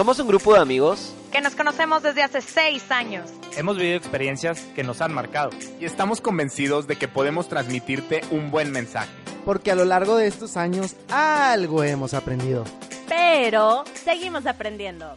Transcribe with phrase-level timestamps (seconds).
[0.00, 3.30] Somos un grupo de amigos que nos conocemos desde hace seis años.
[3.56, 5.50] Hemos vivido experiencias que nos han marcado.
[5.78, 9.10] Y estamos convencidos de que podemos transmitirte un buen mensaje.
[9.44, 12.64] Porque a lo largo de estos años algo hemos aprendido.
[13.08, 15.16] Pero seguimos aprendiendo.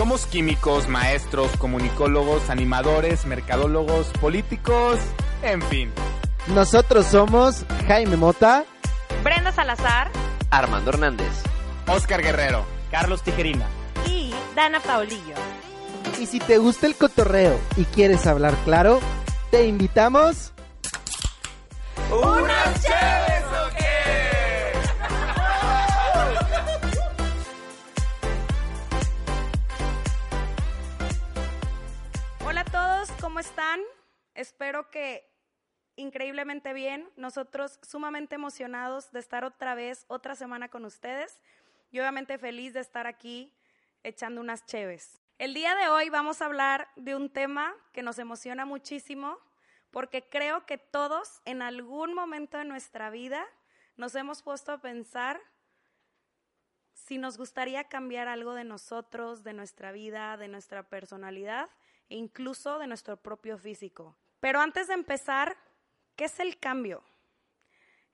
[0.00, 4.98] Somos químicos, maestros, comunicólogos, animadores, mercadólogos, políticos,
[5.42, 5.92] en fin.
[6.46, 8.64] Nosotros somos Jaime Mota,
[9.22, 10.10] Brenda Salazar,
[10.50, 11.28] Armando Hernández,
[11.86, 13.66] Oscar Guerrero, Carlos Tijerina
[14.06, 15.34] y Dana Paulillo.
[16.18, 19.00] Y si te gusta el cotorreo y quieres hablar claro,
[19.50, 20.54] te invitamos...
[22.10, 23.09] ¡Unas chéves
[34.80, 35.30] Espero que
[35.96, 37.06] increíblemente bien.
[37.16, 41.38] Nosotros sumamente emocionados de estar otra vez, otra semana con ustedes.
[41.90, 43.52] Y obviamente feliz de estar aquí
[44.04, 45.20] echando unas cheves.
[45.36, 49.38] El día de hoy vamos a hablar de un tema que nos emociona muchísimo
[49.90, 53.46] porque creo que todos en algún momento de nuestra vida
[53.98, 55.42] nos hemos puesto a pensar
[56.94, 61.68] si nos gustaría cambiar algo de nosotros, de nuestra vida, de nuestra personalidad
[62.08, 64.16] e incluso de nuestro propio físico.
[64.40, 65.56] Pero antes de empezar,
[66.16, 67.04] ¿qué es el cambio?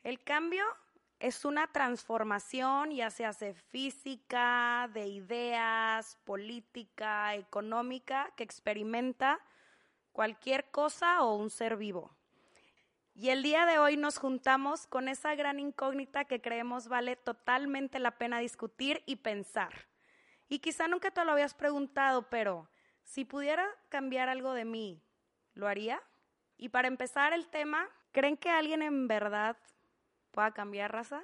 [0.03, 0.65] El cambio
[1.19, 9.41] es una transformación, ya se hace física, de ideas, política, económica, que experimenta
[10.13, 12.17] cualquier cosa o un ser vivo.
[13.15, 17.99] Y el día de hoy nos juntamos con esa gran incógnita que creemos vale totalmente
[17.99, 19.89] la pena discutir y pensar.
[20.49, 22.69] Y quizá nunca te lo habías preguntado, pero
[23.05, 25.03] si pudiera cambiar algo de mí,
[25.55, 26.03] ¿lo haría?
[26.57, 29.57] Y para empezar el tema, ¿creen que alguien en verdad
[30.31, 31.23] pueda cambiar raza?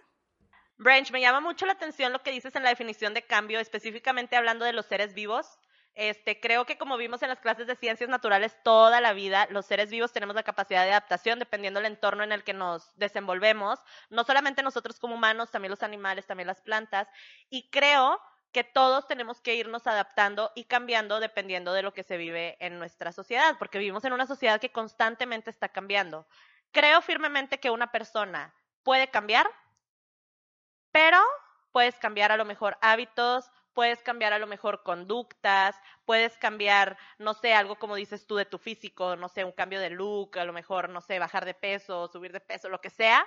[0.77, 4.37] Branch, me llama mucho la atención lo que dices en la definición de cambio, específicamente
[4.37, 5.59] hablando de los seres vivos.
[5.95, 9.67] Este, creo que como vimos en las clases de ciencias naturales toda la vida, los
[9.67, 13.79] seres vivos tenemos la capacidad de adaptación dependiendo del entorno en el que nos desenvolvemos,
[14.09, 17.09] no solamente nosotros como humanos, también los animales, también las plantas,
[17.51, 18.19] y creo
[18.53, 22.79] que todos tenemos que irnos adaptando y cambiando dependiendo de lo que se vive en
[22.79, 26.27] nuestra sociedad, porque vivimos en una sociedad que constantemente está cambiando.
[26.71, 29.51] Creo firmemente que una persona puede cambiar,
[30.91, 31.19] pero
[31.73, 37.33] puedes cambiar a lo mejor hábitos, puedes cambiar a lo mejor conductas, puedes cambiar, no
[37.33, 40.45] sé, algo como dices tú de tu físico, no sé, un cambio de look, a
[40.45, 43.27] lo mejor, no sé, bajar de peso, subir de peso, lo que sea,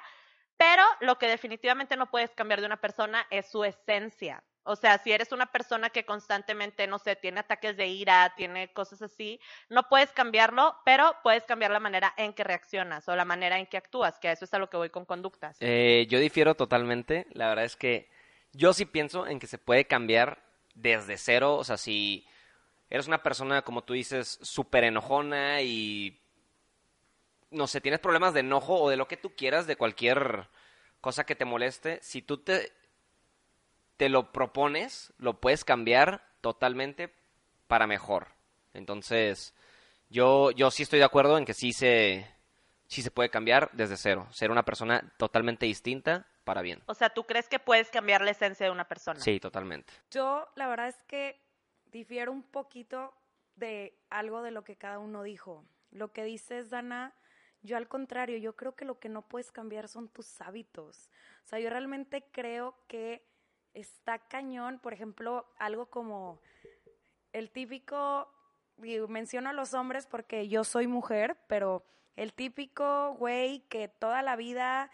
[0.57, 4.43] pero lo que definitivamente no puedes cambiar de una persona es su esencia.
[4.67, 8.73] O sea, si eres una persona que constantemente, no sé, tiene ataques de ira, tiene
[8.73, 9.39] cosas así,
[9.69, 13.67] no puedes cambiarlo, pero puedes cambiar la manera en que reaccionas o la manera en
[13.67, 15.57] que actúas, que a eso es a lo que voy con conductas.
[15.59, 17.27] Eh, yo difiero totalmente.
[17.33, 18.09] La verdad es que
[18.53, 20.41] yo sí pienso en que se puede cambiar
[20.73, 21.57] desde cero.
[21.57, 22.25] O sea, si
[22.89, 26.19] eres una persona, como tú dices, súper enojona y,
[27.51, 30.47] no sé, tienes problemas de enojo o de lo que tú quieras, de cualquier
[31.01, 32.71] cosa que te moleste, si tú te
[33.97, 37.13] te lo propones, lo puedes cambiar totalmente
[37.67, 38.27] para mejor.
[38.73, 39.53] Entonces,
[40.09, 42.27] yo, yo sí estoy de acuerdo en que sí se,
[42.87, 44.27] sí se puede cambiar desde cero.
[44.31, 46.81] Ser una persona totalmente distinta para bien.
[46.85, 49.19] O sea, ¿tú crees que puedes cambiar la esencia de una persona?
[49.19, 49.93] Sí, totalmente.
[50.11, 51.41] Yo, la verdad es que
[51.91, 53.13] difiero un poquito
[53.55, 55.65] de algo de lo que cada uno dijo.
[55.91, 57.13] Lo que dices, Dana,
[57.61, 61.09] yo al contrario, yo creo que lo que no puedes cambiar son tus hábitos.
[61.45, 63.25] O sea, yo realmente creo que
[63.75, 66.39] está cañón, por ejemplo, algo como
[67.33, 68.27] el típico,
[68.81, 71.85] y menciono a los hombres porque yo soy mujer, pero
[72.15, 74.89] el típico güey que toda la vida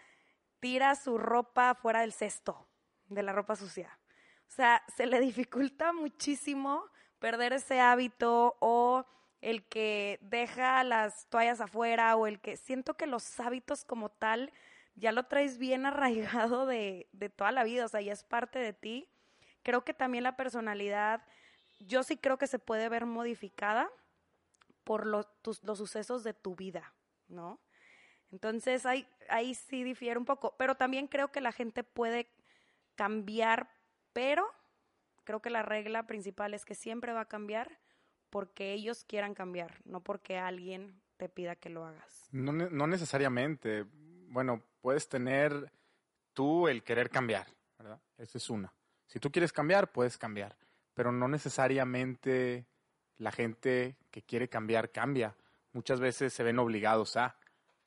[0.60, 2.66] tira su ropa fuera del cesto,
[3.06, 3.98] de la ropa sucia.
[4.48, 6.84] O sea, se le dificulta muchísimo
[7.18, 9.06] perder ese hábito o
[9.40, 14.52] el que deja las toallas afuera o el que siento que los hábitos como tal
[14.94, 18.58] ya lo traes bien arraigado de, de toda la vida, o sea, ya es parte
[18.58, 19.08] de ti.
[19.62, 21.22] Creo que también la personalidad,
[21.80, 23.88] yo sí creo que se puede ver modificada,
[24.84, 25.28] por lo-
[25.62, 26.92] los sucesos de tu vida,
[27.28, 27.60] ¿no?
[28.32, 32.28] Entonces ahí, ahí sí difiere un poco, pero también creo que la gente puede
[32.96, 33.70] cambiar,
[34.12, 34.46] pero
[35.24, 37.78] creo que la regla principal es que siempre va a cambiar
[38.30, 42.28] porque ellos quieran cambiar, no porque alguien te pida que lo hagas.
[42.32, 43.84] No, no necesariamente.
[44.28, 45.72] Bueno, puedes tener
[46.34, 47.46] tú el querer cambiar,
[47.78, 47.98] ¿verdad?
[48.18, 48.72] Esa es una.
[49.06, 50.56] Si tú quieres cambiar, puedes cambiar.
[50.92, 52.66] Pero no necesariamente
[53.16, 55.34] la gente que quiere cambiar cambia.
[55.72, 57.36] Muchas veces se ven obligados a.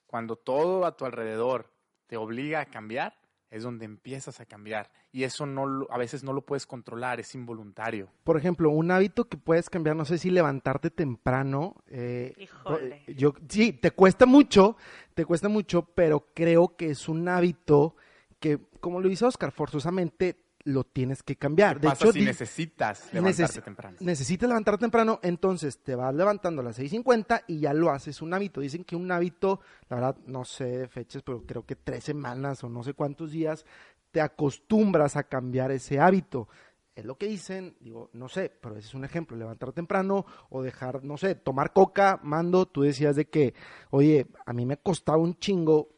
[0.07, 1.71] Cuando todo a tu alrededor
[2.07, 3.17] te obliga a cambiar,
[3.51, 4.91] es donde empiezas a cambiar.
[5.11, 8.09] Y eso no lo- a veces no lo puedes controlar, es involuntario.
[8.23, 11.75] Por ejemplo, un hábito que puedes cambiar, no sé si levantarte temprano.
[11.87, 13.03] eh, Híjole.
[13.07, 14.75] eh, Yo, sí, te cuesta mucho,
[15.13, 17.95] te cuesta mucho, pero creo que es un hábito
[18.39, 21.75] que, como lo dice Oscar, forzosamente lo tienes que cambiar.
[21.75, 23.97] ¿Qué De pasa hecho, si necesitas levantarte neces- temprano?
[24.01, 28.33] necesitas levantarte temprano, entonces te vas levantando a las 6.50 y ya lo haces un
[28.33, 28.61] hábito.
[28.61, 32.63] Dicen que un hábito, la verdad no sé de fechas, pero creo que tres semanas
[32.63, 33.65] o no sé cuántos días
[34.11, 36.47] te acostumbras a cambiar ese hábito.
[36.95, 40.63] Es lo que dicen, digo, no sé, pero ese es un ejemplo, levantar temprano o
[40.63, 43.53] dejar, no sé, tomar coca, mando, tú decías de que,
[43.89, 45.89] oye, a mí me costaba un chingo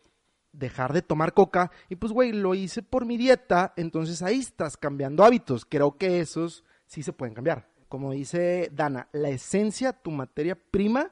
[0.57, 4.75] dejar de tomar coca y pues güey, lo hice por mi dieta, entonces ahí estás
[4.77, 5.65] cambiando hábitos.
[5.65, 7.67] Creo que esos sí se pueden cambiar.
[7.89, 11.09] Como dice Dana, la esencia, tu materia prima,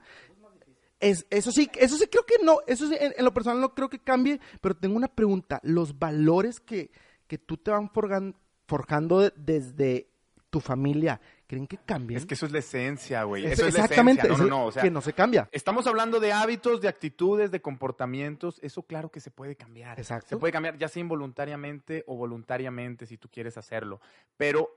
[1.00, 3.90] es, eso sí, eso sí creo que no, eso sí, en, lo personal no creo
[3.90, 6.92] que cambie, pero tengo una pregunta, los valores que,
[7.28, 8.36] que tú te van forgan-
[8.68, 10.10] forjando de- desde
[10.56, 12.18] tu familia, ¿creen que cambien?
[12.18, 13.46] Es que eso es la esencia, güey.
[13.46, 14.46] Es- Eso es la exactamente, esencia.
[14.46, 14.66] No, no, no.
[14.68, 15.50] O sea, que no se cambia.
[15.52, 18.60] Estamos hablando de hábitos, de actitudes, de comportamientos.
[18.64, 20.00] Eso claro que se puede cambiar.
[20.00, 20.30] Exacto.
[20.30, 24.00] Se puede cambiar ya sea involuntariamente o voluntariamente si tú quieres hacerlo.
[24.38, 24.70] Pero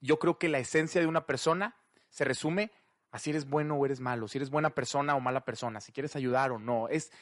[0.00, 1.76] yo creo que la esencia de una persona
[2.10, 2.72] se resume
[3.12, 5.92] a si eres bueno o eres malo, si eres buena persona o mala persona, si
[5.92, 6.88] quieres ayudar o no.
[6.88, 7.12] Es,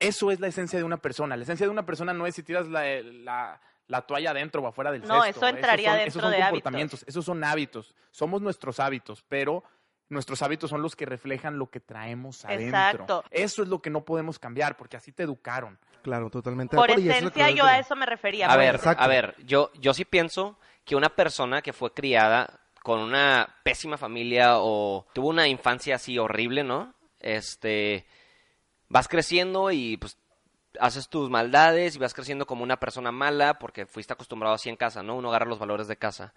[0.00, 1.34] eso es la esencia de una persona.
[1.36, 4.66] La esencia de una persona no es si tiras la, la- la toalla adentro o
[4.66, 5.40] afuera del No, cesto.
[5.46, 6.50] eso entraría son- dentro esos son de hábitos.
[6.50, 7.94] comportamientos, esos son hábitos.
[8.10, 9.64] Somos nuestros hábitos, pero
[10.10, 12.66] nuestros hábitos son los que reflejan lo que traemos adentro.
[12.66, 13.24] Exacto.
[13.30, 15.78] Eso es lo que no podemos cambiar, porque así te educaron.
[16.02, 16.76] Claro, totalmente.
[16.76, 18.46] Por es esencia yo a eso me refería.
[18.50, 19.02] A ver, Exacto.
[19.02, 23.98] a ver, yo, yo sí pienso que una persona que fue criada con una pésima
[23.98, 26.94] familia o tuvo una infancia así horrible, ¿no?
[27.20, 28.06] Este,
[28.88, 30.16] vas creciendo y pues
[30.80, 34.76] haces tus maldades y vas creciendo como una persona mala porque fuiste acostumbrado así en
[34.76, 35.16] casa, ¿no?
[35.16, 36.34] Uno agarra los valores de casa.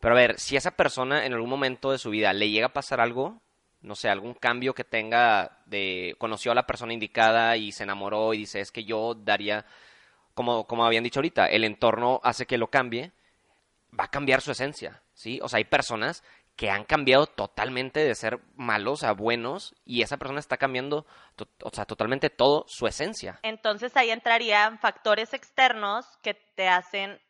[0.00, 2.72] Pero a ver, si esa persona en algún momento de su vida le llega a
[2.72, 3.40] pasar algo,
[3.82, 8.34] no sé, algún cambio que tenga de conoció a la persona indicada y se enamoró
[8.34, 9.64] y dice, es que yo daría
[10.34, 13.12] como, como habían dicho ahorita, el entorno hace que lo cambie,
[13.98, 15.38] va a cambiar su esencia, ¿sí?
[15.42, 16.24] O sea, hay personas
[16.56, 21.06] que han cambiado totalmente de ser malos a buenos y esa persona está cambiando,
[21.36, 23.40] to- o sea, totalmente todo su esencia.
[23.42, 27.20] Entonces ahí entrarían factores externos que te hacen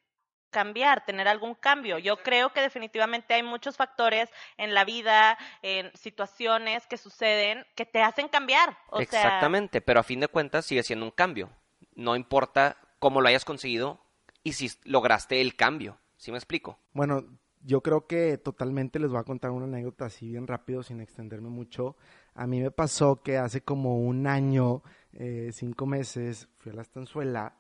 [0.51, 1.99] cambiar, tener algún cambio.
[1.99, 4.29] Yo creo que definitivamente hay muchos factores
[4.59, 8.77] en la vida, en situaciones que suceden que te hacen cambiar.
[8.89, 11.49] O sea, Exactamente, pero a fin de cuentas sigue siendo un cambio.
[11.95, 13.99] No importa cómo lo hayas conseguido
[14.45, 15.99] y si lograste el cambio.
[16.17, 16.79] ¿Sí me explico?
[16.93, 17.25] Bueno,
[17.65, 21.49] yo creo que totalmente les voy a contar una anécdota así bien rápido, sin extenderme
[21.49, 21.97] mucho.
[22.35, 24.83] A mí me pasó que hace como un año,
[25.13, 27.57] eh, cinco meses, fui a la estanzuela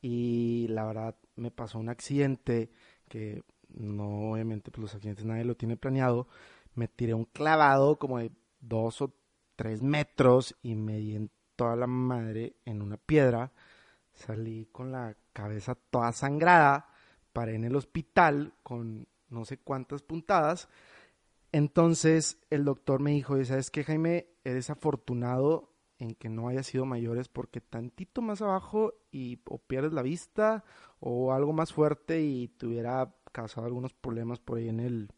[0.00, 2.70] y la verdad me pasó un accidente
[3.08, 6.28] que no, obviamente, pues los accidentes nadie lo tiene planeado.
[6.74, 9.14] Me tiré un clavado como de dos o
[9.56, 13.52] tres metros y me di en toda la madre en una piedra.
[14.12, 16.88] Salí con la cabeza toda sangrada,
[17.32, 20.68] paré en el hospital con no sé cuántas puntadas.
[21.52, 24.28] Entonces el doctor me dijo, ¿sabes qué, Jaime?
[24.44, 29.92] Eres afortunado en que no haya sido mayores porque tantito más abajo y o pierdes
[29.92, 30.64] la vista
[30.98, 35.10] o algo más fuerte y te hubiera causado algunos problemas por ahí en el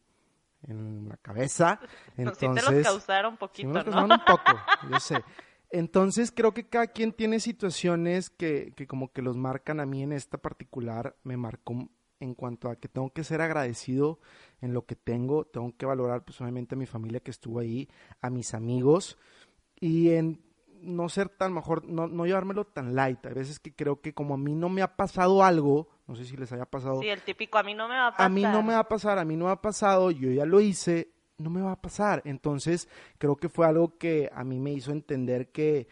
[0.63, 1.81] en la cabeza.
[2.17, 3.85] sí Entonces, te los causaron un Sí, poquito, me ¿no?
[3.85, 5.25] los causaron un poco, yo sé.
[5.71, 10.03] Entonces creo que cada quien tiene situaciones que, que como que los marcan a mí
[10.03, 11.89] en esta particular, me marcó
[12.21, 14.21] en cuanto a que tengo que ser agradecido
[14.61, 17.89] en lo que tengo, tengo que valorar pues obviamente a mi familia que estuvo ahí,
[18.21, 19.19] a mis amigos
[19.79, 20.43] y en
[20.81, 23.25] no ser tan mejor, no, no llevármelo tan light.
[23.27, 26.25] Hay veces que creo que como a mí no me ha pasado algo, no sé
[26.25, 28.27] si les haya pasado, Sí, el típico, a mí no me va a pasar.
[28.27, 30.47] a mí no me va a pasar, a mí no me ha pasado, yo ya
[30.47, 32.23] lo hice, no me va a pasar.
[32.25, 35.89] Entonces, creo que fue algo que a mí me hizo entender que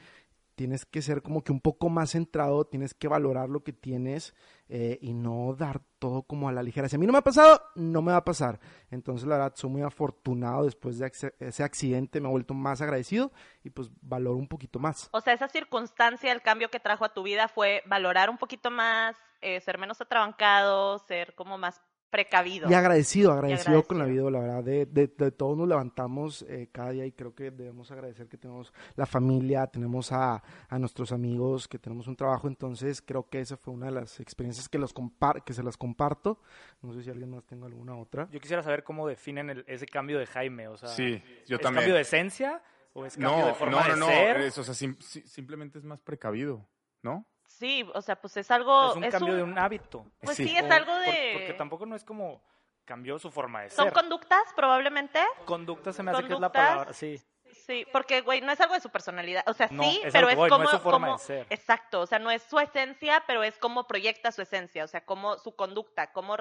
[0.54, 4.34] tienes que ser como que un poco más centrado, tienes que valorar lo que tienes
[4.68, 6.86] eh, y no dar todo como a la ligera.
[6.86, 8.60] Si a mí no me ha pasado, no me va a pasar.
[8.90, 13.32] Entonces, la verdad, soy muy afortunado después de ese accidente, me he vuelto más agradecido
[13.62, 15.08] y pues valoro un poquito más.
[15.12, 18.70] O sea, esa circunstancia, el cambio que trajo a tu vida fue valorar un poquito
[18.70, 21.80] más, eh, ser menos atrabancado, ser como más
[22.14, 22.70] precavido.
[22.70, 24.30] Y agradecido, agradecido, con la agradecido.
[24.30, 27.50] vida, la verdad, de, de, de todos nos levantamos eh, cada día y creo que
[27.50, 32.48] debemos agradecer que tenemos la familia, tenemos a, a nuestros amigos, que tenemos un trabajo,
[32.48, 35.76] entonces creo que esa fue una de las experiencias que, los compar que se las
[35.76, 36.40] comparto,
[36.82, 38.28] no sé si alguien más tenga alguna otra.
[38.30, 40.68] Yo quisiera saber cómo definen el- ese cambio de Jaime.
[40.68, 41.82] O sea, Sí, yo ¿es también.
[41.82, 44.06] cambio de esencia o es cambio No, de forma no, no, de no.
[44.06, 44.36] ser?
[44.42, 46.66] es- o sea, sim- si- simplemente es más precavido,
[47.02, 47.26] ¿no?
[47.58, 48.90] Sí, o sea, pues es algo...
[48.90, 50.06] es un cambio de un hábito.
[50.20, 50.48] Pues Sí.
[50.48, 51.30] sí, es O- algo por- de...
[51.34, 52.42] Porque tampoco no es como
[52.84, 53.92] cambió su forma de ¿Son ser.
[53.94, 55.20] conductas, probablemente?
[55.44, 56.68] Conducta se me hace que es la ¿Conductas?
[56.68, 57.20] palabra, sí.
[57.66, 59.44] Sí, porque, güey, no es algo de su personalidad.
[59.46, 60.64] O sea, No, sí, es pero es voy, no como...
[60.64, 61.46] es su forma como- de ser.
[61.50, 65.04] Exacto, o sea, no es su esencia, pero es como proyecta su esencia, o sea,
[65.04, 66.36] como su conducta, cómo,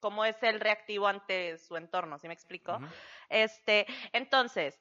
[0.00, 2.78] cómo es el reactivo ante su entorno, ¿sí me explico?
[3.30, 4.78] Este, entonces,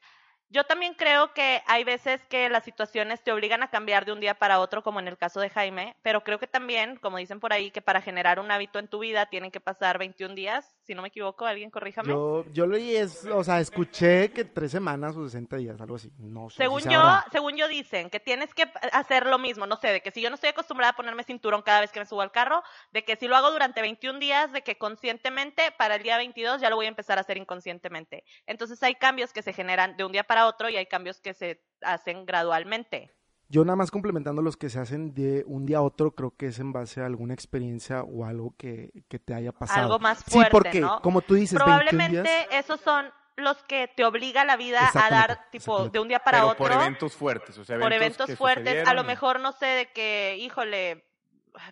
[0.51, 4.19] yo también creo que hay veces que las situaciones te obligan a cambiar de un
[4.19, 7.39] día para otro, como en el caso de Jaime, pero creo que también, como dicen
[7.39, 10.75] por ahí, que para generar un hábito en tu vida tienen que pasar 21 días,
[10.83, 12.09] si no me equivoco, alguien corríjame.
[12.09, 16.11] Yo, yo leí, es, o sea, escuché que tres semanas o 60 días, algo así,
[16.17, 16.55] no sé.
[16.55, 19.89] si Según sea yo, según yo dicen que tienes que hacer lo mismo, no sé,
[19.89, 22.21] de que si yo no estoy acostumbrada a ponerme cinturón cada vez que me subo
[22.21, 26.03] al carro, de que si lo hago durante 21 días, de que conscientemente para el
[26.03, 28.23] día 22 ya lo voy a empezar a hacer inconscientemente.
[28.45, 31.33] Entonces hay cambios que se generan de un día para otro y hay cambios que
[31.33, 33.11] se hacen gradualmente.
[33.51, 36.47] Yo nada más complementando los que se hacen de un día a otro, creo que
[36.47, 39.81] es en base a alguna experiencia o algo que, que te haya pasado.
[39.81, 41.01] Algo más Sí, fuerte, porque, ¿no?
[41.01, 45.09] como tú dices, 21 Probablemente días, esos son los que te obliga la vida a
[45.09, 46.65] dar tipo de un día para Pero otro.
[46.65, 48.87] por eventos fuertes, o sea, por eventos, eventos que fuertes.
[48.87, 51.03] A lo mejor no sé de que, híjole,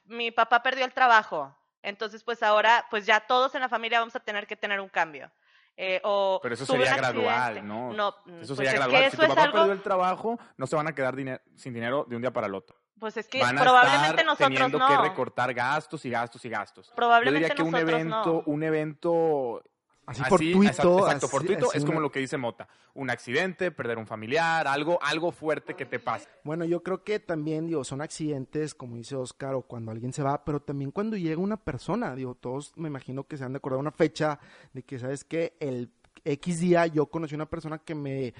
[0.05, 1.55] mi papá perdió el trabajo.
[1.81, 4.89] Entonces, pues ahora, pues ya todos en la familia vamos a tener que tener un
[4.89, 5.31] cambio.
[5.81, 7.93] Eh, o Pero eso sería gradual, ¿no?
[7.93, 8.09] No,
[8.41, 9.01] Eso pues sería gradual.
[9.03, 11.39] Si eso tu es papá algo, perdió el trabajo, no se van a quedar dine-
[11.55, 12.75] sin dinero de un día para el otro.
[12.99, 14.87] pues es que Van a probablemente estar nosotros teniendo no.
[14.89, 16.91] que recortar gastos y gastos y gastos.
[16.93, 18.43] Probablemente Yo diría que un evento, no.
[18.45, 19.63] un evento
[20.09, 20.63] así fortuito.
[20.63, 24.07] exacto, exacto, así- fortuito así es como lo que dice Mota, un accidente, perder un
[24.07, 26.27] familiar, algo, algo fuerte que te pase.
[26.43, 30.23] Bueno, yo creo que también, digo, son accidentes, como dice Oscar, o cuando alguien se
[30.23, 33.57] va, pero también cuando llega una persona, digo, todos me imagino que se han de
[33.57, 34.39] acordar una fecha
[34.73, 35.55] de que, ¿sabes qué?
[35.59, 35.91] El
[36.25, 38.33] X día yo conocí una persona que me,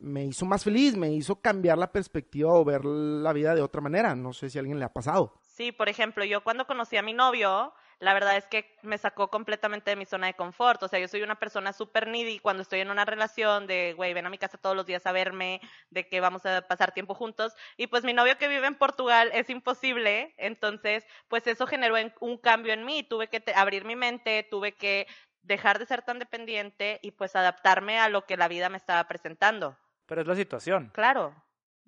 [0.00, 3.80] me hizo más feliz, me hizo cambiar la perspectiva o ver la vida de otra
[3.80, 4.16] manera.
[4.16, 5.34] No sé si a alguien le ha pasado.
[5.42, 9.28] Sí, por ejemplo, yo cuando conocí a mi novio, la verdad es que me sacó
[9.28, 10.82] completamente de mi zona de confort.
[10.82, 14.14] O sea, yo soy una persona súper needy cuando estoy en una relación de, güey,
[14.14, 17.14] ven a mi casa todos los días a verme, de que vamos a pasar tiempo
[17.14, 17.54] juntos.
[17.76, 20.34] Y pues mi novio que vive en Portugal es imposible.
[20.38, 23.02] Entonces, pues eso generó en- un cambio en mí.
[23.02, 25.06] Tuve que abrir mi mente, tuve que
[25.42, 29.04] dejar de ser tan dependiente y pues adaptarme a lo que la vida me estaba
[29.08, 29.76] presentando.
[30.06, 30.90] Pero es la situación.
[30.94, 31.34] Claro,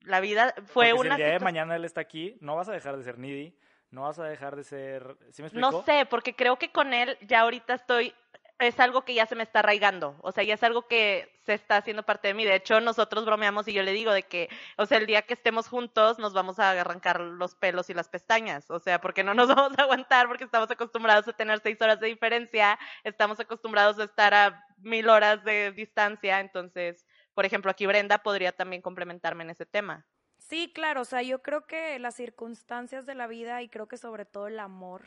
[0.05, 2.69] la vida fue Porque si una el día de mañana él está aquí, no vas
[2.69, 3.57] a dejar de ser needy,
[3.93, 5.17] no vas a dejar de ser...
[5.31, 5.71] ¿Sí me explico?
[5.71, 8.15] No sé, porque creo que con él ya ahorita estoy,
[8.59, 11.53] es algo que ya se me está arraigando, o sea, ya es algo que se
[11.53, 12.45] está haciendo parte de mí.
[12.45, 15.35] De hecho, nosotros bromeamos y yo le digo de que, o sea, el día que
[15.35, 19.35] estemos juntos nos vamos a arrancar los pelos y las pestañas, o sea, porque no
[19.35, 23.99] nos vamos a aguantar porque estamos acostumbrados a tener seis horas de diferencia, estamos acostumbrados
[23.99, 29.45] a estar a mil horas de distancia, entonces, por ejemplo, aquí Brenda podría también complementarme
[29.45, 30.07] en ese tema.
[30.53, 33.97] Sí, claro, o sea, yo creo que las circunstancias de la vida y creo que
[33.97, 35.01] sobre todo el amor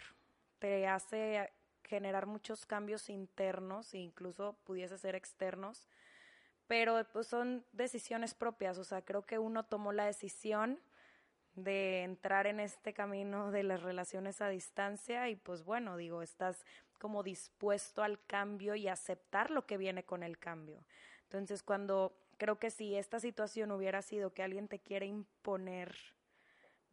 [0.58, 5.88] te hace generar muchos cambios internos e incluso pudiese ser externos,
[6.66, 10.80] pero pues son decisiones propias, o sea, creo que uno tomó la decisión
[11.54, 16.66] de entrar en este camino de las relaciones a distancia y pues bueno, digo, estás
[16.98, 20.84] como dispuesto al cambio y aceptar lo que viene con el cambio.
[21.26, 25.96] Entonces, cuando creo que si esta situación hubiera sido que alguien te quiere imponer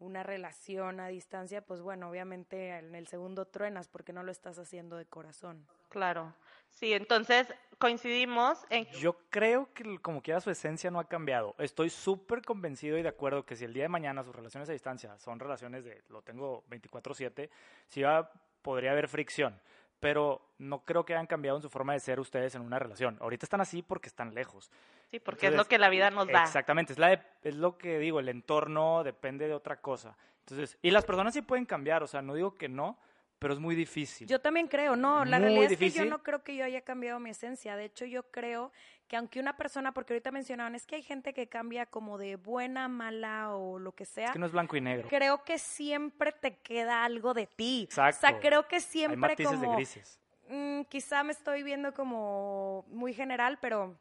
[0.03, 4.59] una relación a distancia, pues bueno, obviamente en el segundo truenas porque no lo estás
[4.59, 5.67] haciendo de corazón.
[5.89, 6.35] Claro.
[6.69, 7.47] Sí, entonces
[7.79, 11.55] coincidimos en Yo creo que como quiera su esencia no ha cambiado.
[11.59, 14.73] Estoy súper convencido y de acuerdo que si el día de mañana sus relaciones a
[14.73, 17.49] distancia son relaciones de, lo tengo 24/7,
[17.89, 18.33] sí va,
[18.63, 19.61] podría haber fricción.
[20.01, 23.19] Pero no creo que hayan cambiado en su forma de ser ustedes en una relación.
[23.21, 24.73] Ahorita están así porque están lejos.
[25.13, 26.43] Sí, porque es lo que la vida nos da.
[26.43, 30.17] Exactamente, es, la de- es lo que digo, el entorno depende de otra cosa.
[30.41, 32.99] Entonces, y las personas sí pueden cambiar, o sea, no digo que no,
[33.39, 34.27] pero es muy difícil.
[34.27, 36.05] Yo también creo, no, la Muy realidad es que difícil.
[36.05, 37.77] yo no creo que yo haya cambiado mi esencia.
[37.77, 38.73] De hecho, yo creo
[39.07, 42.37] que aunque una persona, porque ahorita mencionaban, es que hay gente que cambia como de
[42.37, 44.27] buena, mala o lo que sea.
[44.29, 45.09] es que no es blanco y negro.
[45.11, 47.83] Creo que siempre te queda algo de ti.
[47.85, 48.27] Exacto.
[48.27, 50.19] O sea, creo que Hay siempre matices como de grises.
[50.49, 53.99] mm, quizá me estoy viendo como muy general, pero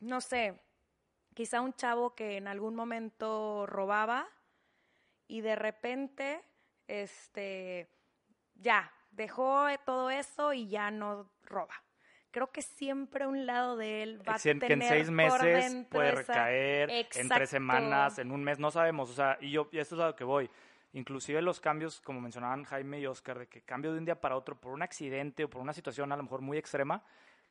[0.00, 0.60] no sé,
[1.34, 4.28] quizá un chavo que en algún momento robaba
[5.28, 6.42] y de repente,
[6.88, 7.88] este,
[8.54, 11.74] ya, dejó todo eso y ya no roba.
[12.30, 15.10] Creo que siempre un lado de él va a Si en- que en tener seis
[15.10, 19.10] meses puede esa- recaer, en tres semanas, en un mes, no sabemos.
[19.10, 20.50] O sea, y yo, y esto es a lo que voy.
[20.92, 24.36] Inclusive los cambios, como mencionaban Jaime y Oscar, de que cambio de un día para
[24.36, 27.02] otro por un accidente o por una situación a lo mejor muy extrema,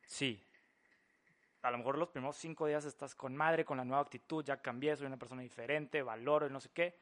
[0.05, 0.43] sí.
[1.65, 4.61] A lo mejor los primeros cinco días estás con madre, con la nueva actitud, ya
[4.61, 6.95] cambié, soy una persona diferente, valoro y no sé qué.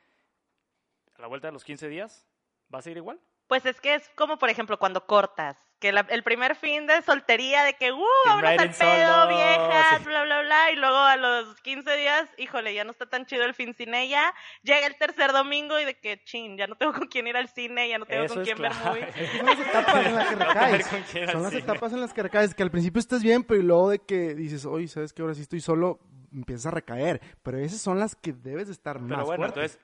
[1.15, 2.25] A la vuelta de los 15 días,
[2.74, 3.20] ¿va a seguir igual?
[3.53, 7.03] Pues es que es como, por ejemplo, cuando cortas, que la- el primer fin de
[7.03, 10.05] soltería de que, uh, vámonos al riding pedo, solo, viejas, sí.
[10.05, 13.43] bla, bla, bla, y luego a los 15 días, híjole, ya no está tan chido
[13.45, 14.33] el fin sin ella,
[14.63, 17.48] llega el tercer domingo y de que, chin, ya no tengo con quién ir al
[17.48, 19.01] cine, ya no tengo Eso con quién ver clave.
[19.01, 19.31] movies.
[19.38, 20.93] Son las etapas en las que recaes.
[20.93, 21.62] al Son las cine.
[21.62, 24.65] etapas en las que recaes, que al principio estás bien, pero luego de que dices,
[24.65, 25.22] oye, ¿sabes qué?
[25.22, 26.00] Ahora sí estoy solo,
[26.33, 27.22] empiezas a recaer.
[27.43, 29.60] Pero esas son las que debes de estar Pero más bueno, fuerte.
[29.60, 29.79] entonces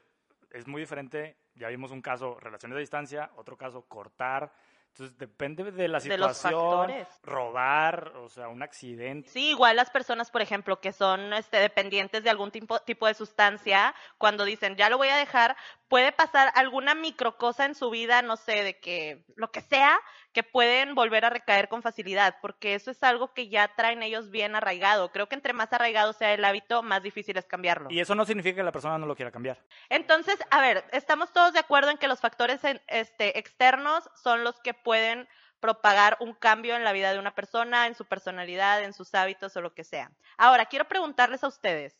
[0.52, 1.38] es muy diferente.
[1.56, 4.52] Ya vimos un caso, relaciones a distancia, otro caso, cortar.
[4.94, 6.92] Entonces depende de la De los situación,
[7.24, 9.30] robar, o sea, un accidente.
[9.30, 13.14] Sí, igual las personas, por ejemplo, que son este, dependientes de algún tipo, tipo de
[13.14, 15.56] sustancia, cuando dicen, ya lo voy a dejar,
[15.88, 19.98] puede pasar alguna micro cosa en su vida, no sé, de que lo que sea,
[20.32, 24.30] que pueden volver a recaer con facilidad, porque eso es algo que ya traen ellos
[24.30, 25.12] bien arraigado.
[25.12, 27.90] Creo que entre más arraigado sea el hábito, más difícil es cambiarlo.
[27.90, 29.58] Y eso no significa que la persona no lo quiera cambiar.
[29.90, 34.44] Entonces, a ver, estamos todos de acuerdo en que los factores en- este, externos son
[34.44, 35.28] los que pueden
[35.60, 39.56] propagar un cambio en la vida de una persona, en su personalidad, en sus hábitos
[39.58, 40.12] o lo que sea.
[40.38, 41.98] Ahora, quiero preguntarles a ustedes,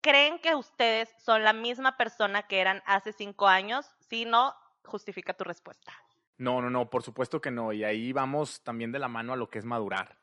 [0.00, 3.90] ¿creen que ustedes son la misma persona que eran hace cinco años?
[4.08, 5.92] Si no, justifica tu respuesta.
[6.38, 7.72] No, no, no, por supuesto que no.
[7.72, 10.16] Y ahí vamos también de la mano a lo que es madurar.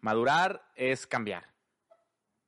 [0.00, 1.46] Madurar es cambiar.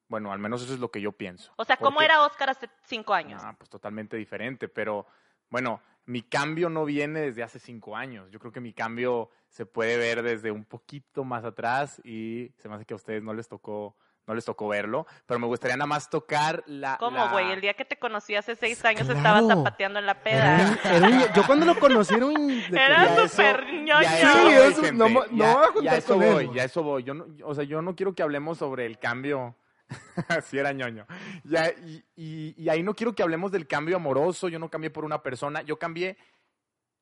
[0.08, 1.52] Bueno, al menos eso es lo que yo pienso.
[1.56, 3.42] O sea, ¿cómo Porque- era Oscar hace cinco años?
[3.44, 5.06] Ah, pues totalmente diferente, pero
[5.50, 8.30] bueno, mi cambio no viene desde hace cinco años.
[8.30, 12.68] Yo creo que mi cambio se puede ver desde un poquito más atrás y se
[12.68, 15.76] me hace que a ustedes no les tocó, no les tocó verlo, pero me gustaría
[15.76, 16.96] nada más tocar la.
[16.98, 17.50] ¿Cómo, la- güey?
[17.52, 19.18] El día que te conocí hace seis años Claro.
[19.18, 20.78] estaba zapateando en la peda.
[20.84, 22.50] un- era un- yo cuando lo conocí era un...
[22.70, 24.02] Era ya- Ya súper eso- ñoño.
[24.02, 24.92] ya Sí, eso gente.
[24.92, 26.32] no mo- no Ya- voy a juntar ya eso con él.
[26.32, 27.02] voy, ya eso voy.
[27.04, 29.56] Yo no, o sea, yo no quiero que hablemos sobre el cambio.
[30.28, 31.06] Así era ñoño.
[31.44, 34.48] Ya, y, y- y ahí no quiero que hablemos del cambio amoroso.
[34.48, 35.62] Yo no cambié por una persona.
[35.62, 36.16] Yo cambié,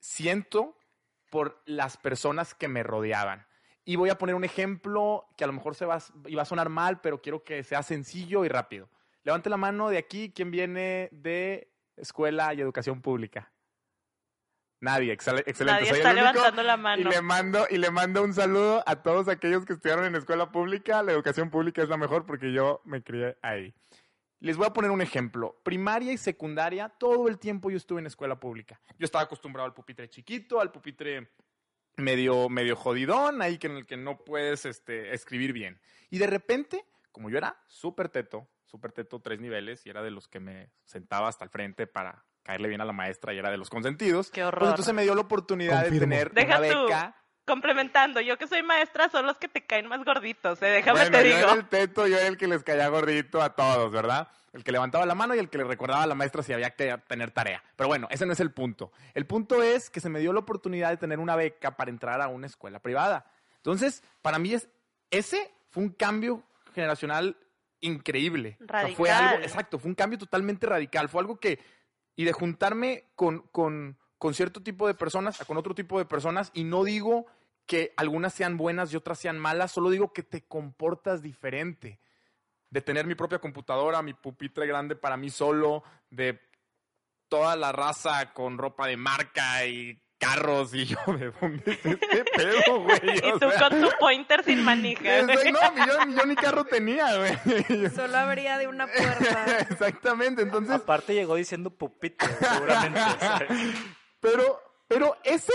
[0.01, 0.77] siento,
[1.31, 3.47] por las personas que me rodeaban.
[3.85, 6.43] Y voy a poner un ejemplo que a lo mejor se va, a- y va
[6.43, 8.89] a sonar mal, pero quiero que sea sencillo y rápido.
[9.25, 13.51] Levante la mano de aquí, ¿quién viene de escuela y educación pública?
[14.81, 15.81] Nadie, excel- excelente.
[15.81, 16.33] Nadie soy está el único.
[16.35, 17.11] levantando la Y mano.
[17.11, 21.03] le mando y le mando un saludo a todos aquellos que estudiaron en escuela pública.
[21.03, 23.73] La educación pública es la mejor porque yo me crié ahí.
[24.41, 25.59] Les voy a poner un ejemplo.
[25.63, 28.79] Primaria y secundaria, todo el tiempo yo estuve en escuela pública.
[28.99, 31.31] Yo estaba acostumbrado al pupitre chiquito, al pupitre
[31.97, 35.81] medio, medio jodidón, ahí que en el que no puedes este, escribir bien.
[36.11, 40.11] Y de repente, como yo era súper teto, súper teto tres niveles, y era de
[40.11, 43.51] los que me sentaba hasta el frente para caerle bien a la maestra y era
[43.51, 44.59] de los consentidos, Qué horror.
[44.61, 46.01] pues entonces me dio la oportunidad Confirmo.
[46.01, 46.87] de tener Deja una tú.
[47.47, 50.67] Complementando, yo que soy maestra son los que te caen más gorditos, ¿eh?
[50.67, 51.49] déjame Bueno, te yo digo.
[51.49, 54.29] era el teto, yo era el que les caía gordito a todos, ¿verdad?
[54.55, 56.71] El que levantaba la mano y el que le recordaba a la maestra si había
[56.71, 57.63] que tener tarea.
[57.77, 58.93] Pero bueno, ese no es el punto.
[59.13, 62.21] El punto es que se me dio la oportunidad de tener una beca para entrar
[62.23, 63.27] a una escuela privada.
[63.57, 64.69] Entonces, para mí es,
[65.11, 66.43] ese fue un cambio
[66.75, 67.37] generacional
[67.81, 68.57] increíble.
[68.63, 69.35] O sea, fue Radical.
[69.35, 71.09] algo, exacto, fue un cambio totalmente radical.
[71.09, 71.59] Fue algo que,
[72.17, 76.07] y de juntarme con, con, con cierto tipo de personas a con otro tipo de
[76.07, 77.27] personas, y no digo
[77.67, 82.01] que algunas sean buenas y otras sean malas, solo digo que te comportas diferente.
[82.71, 86.41] De tener mi propia computadora, mi pupitre grande para mí solo, de
[87.29, 92.25] toda la raza con ropa de marca y carros, y yo, ¿de dónde es este
[92.35, 93.01] pedo, güey?
[93.29, 95.21] Y tú sea, con tu pointer sin manija.
[95.21, 97.91] no, yo, yo ni carro tenía, güey.
[97.95, 99.59] Solo habría de una puerta.
[99.69, 103.01] Exactamente, entonces, Aparte llegó diciendo pupitre, seguramente.
[104.33, 105.53] Pero, pero ese,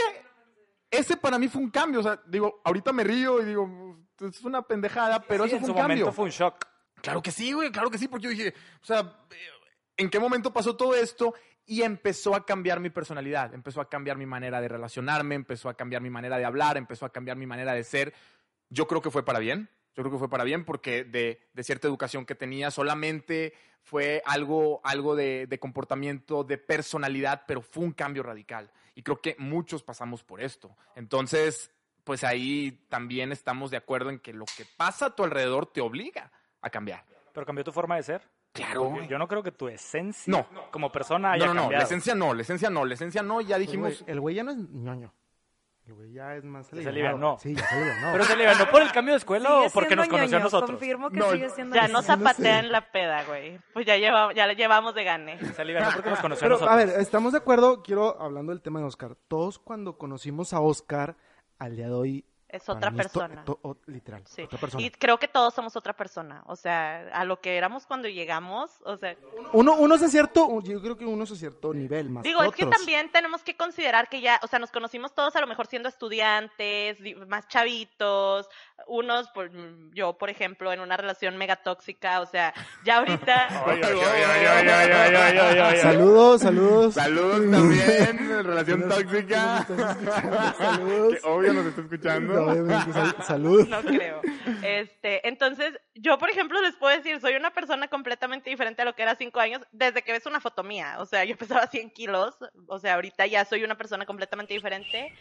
[0.92, 4.42] ese para mí fue un cambio, o sea, digo, ahorita me río y digo, es
[4.44, 5.96] una pendejada, pero Sí, eso en fue su un cambio.
[5.98, 6.66] momento fue un shock.
[7.02, 9.26] Claro que sí, güey, claro que sí, porque yo dije, o sea,
[9.98, 11.34] ¿en qué momento pasó todo esto?
[11.66, 15.76] y empezó a cambiar mi personalidad, empezó a cambiar mi manera de relacionarme, empezó a
[15.76, 18.12] cambiar mi manera de hablar, empezó a cambiar mi manera de ser.
[18.70, 21.64] Yo creo que fue para bien, yo creo que fue para bien porque de, de
[21.64, 27.84] cierta educación que tenía solamente fue algo, algo de, de comportamiento, de personalidad, pero fue
[27.84, 28.72] un cambio radical.
[28.96, 30.76] Y creo que muchos pasamos por esto.
[30.96, 31.72] Entonces,
[32.04, 35.82] pues ahí también estamos de acuerdo en que lo que pasa a tu alrededor te
[35.82, 37.06] obliga a cambiar.
[37.34, 38.22] ¿Pero cambió tu forma de ser?
[38.52, 39.02] Claro.
[39.08, 40.72] Yo no creo que tu esencia No.
[40.72, 43.42] como persona haya No, no, no, la esencia no, la esencia no, la esencia no,
[43.42, 44.02] ya El dijimos.
[44.02, 45.14] güey- El güey ya no es ñoño.
[45.90, 47.40] El güey ya es más se alivianó.
[47.40, 48.12] Sí, ya se alivianó.
[48.12, 50.40] ¿Pero se le ganó por el cambio de escuela Sigue o porque nos conoció a
[50.40, 50.70] ñoño, nosotros?
[50.70, 51.94] Confirmo que No, sigue siendo Ya ñoño.
[51.94, 53.60] nos zapatea en la peda, güey.
[53.74, 55.40] Pues ya, lleva, ya le llevamos de gane.
[55.56, 56.74] Se le ganó porque nos conoció Pero, a nosotros.
[56.74, 60.60] a ver, estamos de acuerdo, quiero, hablando del tema de Oscar, todos cuando conocimos a
[60.60, 61.18] Oscar,
[61.58, 62.26] al día de hoy...
[62.50, 63.46] Es otra persona.
[63.86, 64.24] Literal.
[64.26, 64.42] Sí.
[64.42, 64.84] Otra persona.
[64.84, 66.44] Y creo que todos somos otra persona.
[66.48, 68.72] O sea, a lo que éramos cuando llegamos.
[68.86, 69.16] O sea.
[69.54, 72.24] Uno, uno es a cierto, yo creo que uno es a cierto nivel más.
[72.24, 75.36] Digo, que es que también tenemos que considerar que ya, o sea, nos conocimos todos
[75.36, 78.50] a lo mejor siendo estudiantes, más chavitos,
[78.88, 79.52] unos, por,
[79.94, 82.22] yo, por ejemplo, en una relación mega tóxica.
[82.22, 83.50] O sea, ya ahorita.
[85.82, 86.94] Saludos, saludos.
[86.96, 89.68] Saludos también, relación tóxica.
[89.68, 92.39] que obvio nos está escuchando.
[92.48, 93.68] Obviamente, sal- salud.
[93.68, 94.22] No creo.
[94.64, 98.96] Este, entonces, yo, por ejemplo, les puedo decir, soy una persona completamente diferente a lo
[98.96, 100.96] que era cinco años desde que ves una foto mía.
[101.00, 102.36] O sea, yo pesaba 100 kilos,
[102.68, 105.14] o sea, ahorita ya soy una persona completamente diferente.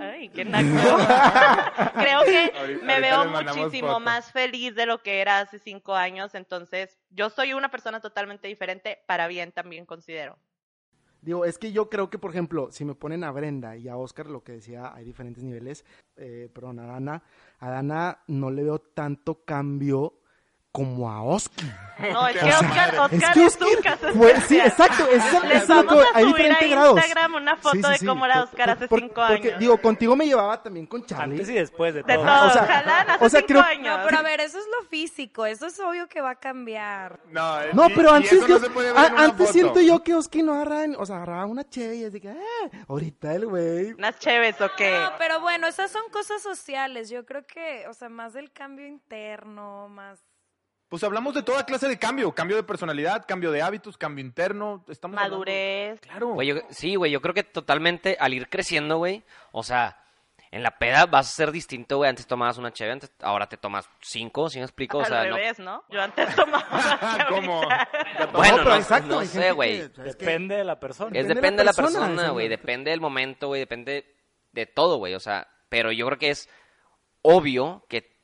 [0.00, 0.66] Ay, qué naco.
[1.94, 4.00] Creo que Ahorita- me ahorita veo muchísimo foto.
[4.00, 8.48] más feliz de lo que era hace cinco años, entonces yo soy una persona totalmente
[8.48, 10.38] diferente, para bien también considero.
[11.26, 13.96] Digo, es que yo creo que, por ejemplo, si me ponen a Brenda y a
[13.96, 15.84] Oscar, lo que decía, hay diferentes niveles.
[16.14, 17.24] Eh, perdón, a Dana.
[17.58, 20.20] A Dana no le veo tanto cambio
[20.76, 21.64] como a Oscar.
[21.98, 22.94] No, es que Oscar.
[22.98, 26.24] Oscar Es que es, un Oscar caso fue- sí, exacto, eso- Les vamos a hay
[26.24, 26.96] subir diferentes a grados.
[26.98, 29.48] Instagram una foto Sí, sí, de sí, cómo era Oscar por- hace por- cinco porque,
[29.48, 29.60] años.
[29.60, 31.36] digo, contigo me llevaba también con Charlie.
[31.36, 32.26] Antes y después de de todo.
[32.26, 33.98] todo, O sea, ojalá hace o sea, cinco creo- años.
[33.98, 37.18] No, pero a ver, eso es lo físico, eso es obvio que va a cambiar.
[37.30, 40.52] No, eh, No, pero y antes yo, no a- antes siento yo que Oscar no
[40.52, 43.92] agarraba, o sea, agarraba una chévere y así que, ah, ahorita el güey.
[43.94, 44.90] Unas cheves o qué.
[44.90, 47.08] No, pero bueno, esas son cosas sociales.
[47.08, 50.20] Yo creo que, o sea, más del cambio interno, más.
[50.88, 54.84] Pues hablamos de toda clase de cambio, cambio de personalidad, cambio de hábitos, cambio interno,
[54.88, 56.00] estamos hablando- Madurez.
[56.00, 56.28] Claro.
[56.28, 60.00] Güey, yo- sí, güey, yo creo que totalmente al ir creciendo, güey, o sea,
[60.52, 62.08] en la peda vas a ser distinto, güey.
[62.08, 64.98] Antes tomabas una chévere, antes, ahora te tomas cinco, ¿sí me explico?
[64.98, 65.82] O Al sea, no- revés, ¿no?
[65.88, 66.64] Yo antes tomaba
[67.28, 67.62] ¿Cómo?
[68.32, 69.88] Bueno, pero no, exacto, no sé, güey.
[69.88, 71.18] Depende de la persona.
[71.18, 72.48] Es Depende de la persona, güey.
[72.48, 73.60] Depende del momento, güey.
[73.60, 74.14] Depende
[74.52, 75.14] de todo, güey.
[75.14, 76.48] O sea, pero yo creo que es
[77.22, 78.16] obvio que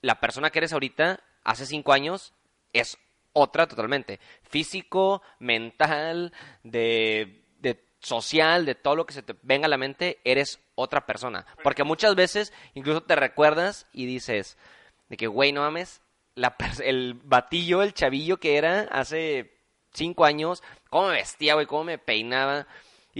[0.00, 1.20] la persona que eres ahorita,
[1.50, 2.34] hace cinco años,
[2.72, 2.98] es
[3.32, 4.20] otra totalmente.
[4.42, 6.32] Físico, mental,
[6.62, 11.06] de, de social, de todo lo que se te venga a la mente, eres otra
[11.06, 11.46] persona.
[11.62, 14.58] Porque muchas veces incluso te recuerdas y dices
[15.08, 16.02] de que, güey, no mames,
[16.34, 19.58] la el batillo, el chavillo que era hace
[19.92, 22.66] cinco años, cómo me vestía, güey, cómo me peinaba.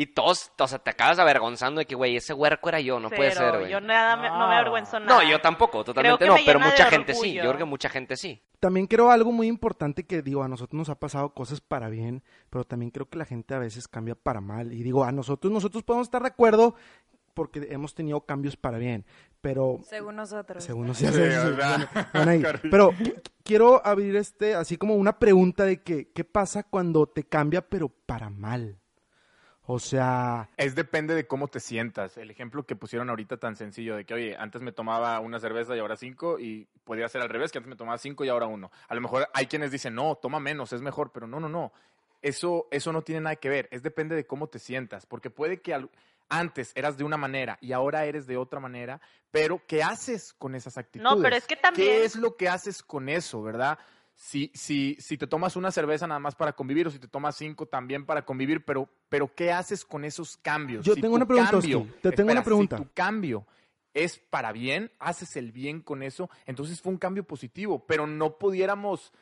[0.00, 3.11] Y todos, o sea, te acabas avergonzando de que, güey, ese huerco era yo, no
[3.11, 3.68] puede ser, güey.
[3.72, 5.24] Yo nada, me- no me avergüenzo nada.
[5.24, 8.40] No, yo tampoco, totalmente no, pero mucha gente sí, yo creo que mucha gente sí.
[8.61, 12.22] También creo algo muy importante que digo, a nosotros nos ha pasado cosas para bien,
[12.48, 14.72] pero también creo que la gente a veces cambia para mal.
[14.72, 16.76] Y digo, a nosotros, nosotros podemos estar de acuerdo
[17.34, 19.04] porque hemos tenido cambios para bien,
[19.40, 20.62] pero Según nosotros.
[20.62, 21.12] según nos sí, Sí.
[22.70, 27.24] Pero qu- quiero abrir este, así como una pregunta de que, ¿qué pasa cuando te
[27.24, 28.78] cambia pero para mal?
[29.70, 32.16] O sea, Es depende de cómo te sientas.
[32.16, 35.76] El ejemplo que pusieron ahorita tan sencillo de que, oye, antes me tomaba una cerveza
[35.76, 38.46] y ahora cinco, y podría ser al revés, que antes me tomaba cinco y ahora
[38.46, 38.70] uno.
[38.88, 41.70] A lo mejor hay quienes dicen, no, toma menos, es mejor, pero no, no, no.
[42.22, 43.68] Eso, eso no tiene nada que ver.
[43.70, 45.90] Es depende de cómo te sientas, porque puede que al-
[46.31, 50.54] antes eras de una manera y ahora eres de otra manera, pero ¿qué haces con
[50.54, 51.02] esas actitudes?
[51.14, 53.78] No, pero es que también- ¿Qué es lo que haces con eso, verdad?
[54.20, 57.37] Si, si, si te tomas una cerveza nada más para convivir o si te tomas
[57.37, 60.85] cinco también para convivir, pero, pero ¿qué haces con esos cambios?
[60.85, 61.87] Yo Si tengo una pregunta, cambio-.
[62.02, 62.78] Te tengo una pregunta.
[62.78, 63.46] Si tu cambio
[63.94, 68.38] es para bien, haces el bien con eso, entonces fue un cambio positivo, pero no
[68.38, 69.12] pudiéramos,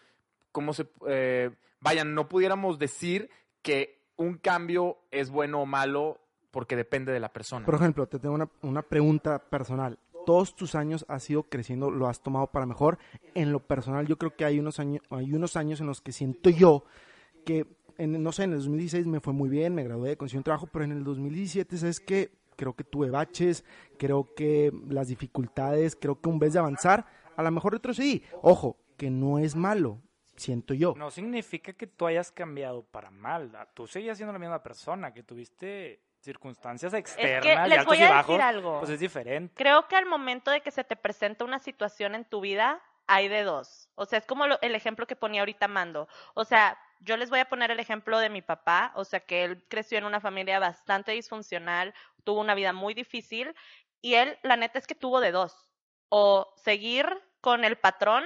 [0.50, 3.28] ¿cómo se, eh, vayan, no pudiéramos decir
[3.60, 7.66] que un cambio es bueno o malo porque depende de la persona.
[7.66, 9.98] por ejemplo, te tengo una, una pregunta personal.
[10.26, 12.98] Todos tus años has ido creciendo, lo has tomado para mejor.
[13.34, 16.12] En lo personal, yo creo que hay unos años, hay unos años en los que
[16.12, 16.84] siento yo
[17.46, 20.44] que, en, no sé, en el 2016 me fue muy bien, me gradué, conseguí un
[20.44, 22.32] trabajo, pero en el 2017, ¿sabes qué?
[22.56, 23.64] Creo que tuve baches,
[23.98, 28.22] creo que las dificultades, creo que en vez de avanzar, a lo mejor retrocedí.
[28.42, 30.00] Ojo, que no es malo.
[30.36, 30.94] siento yo.
[30.96, 33.52] No significa que tú hayas cambiado para mal.
[33.74, 38.42] Tú seguías siendo la misma persona, que tuviste circunstancias externas les voy a bajos, decir
[38.42, 38.78] algo.
[38.80, 39.54] pues es diferente.
[39.56, 43.28] Creo que al momento de que se te presenta una situación en tu vida, hay
[43.28, 43.88] de dos.
[43.94, 46.08] O sea, es como lo- el ejemplo que ponía ahorita Mando.
[46.34, 48.92] O sea, yo les voy a poner el ejemplo de mi papá.
[48.96, 53.54] O sea, que él creció en una familia bastante disfuncional, tuvo una vida muy difícil
[54.02, 55.70] y él, la neta es que tuvo de dos.
[56.08, 57.06] O seguir
[57.40, 58.24] con el patrón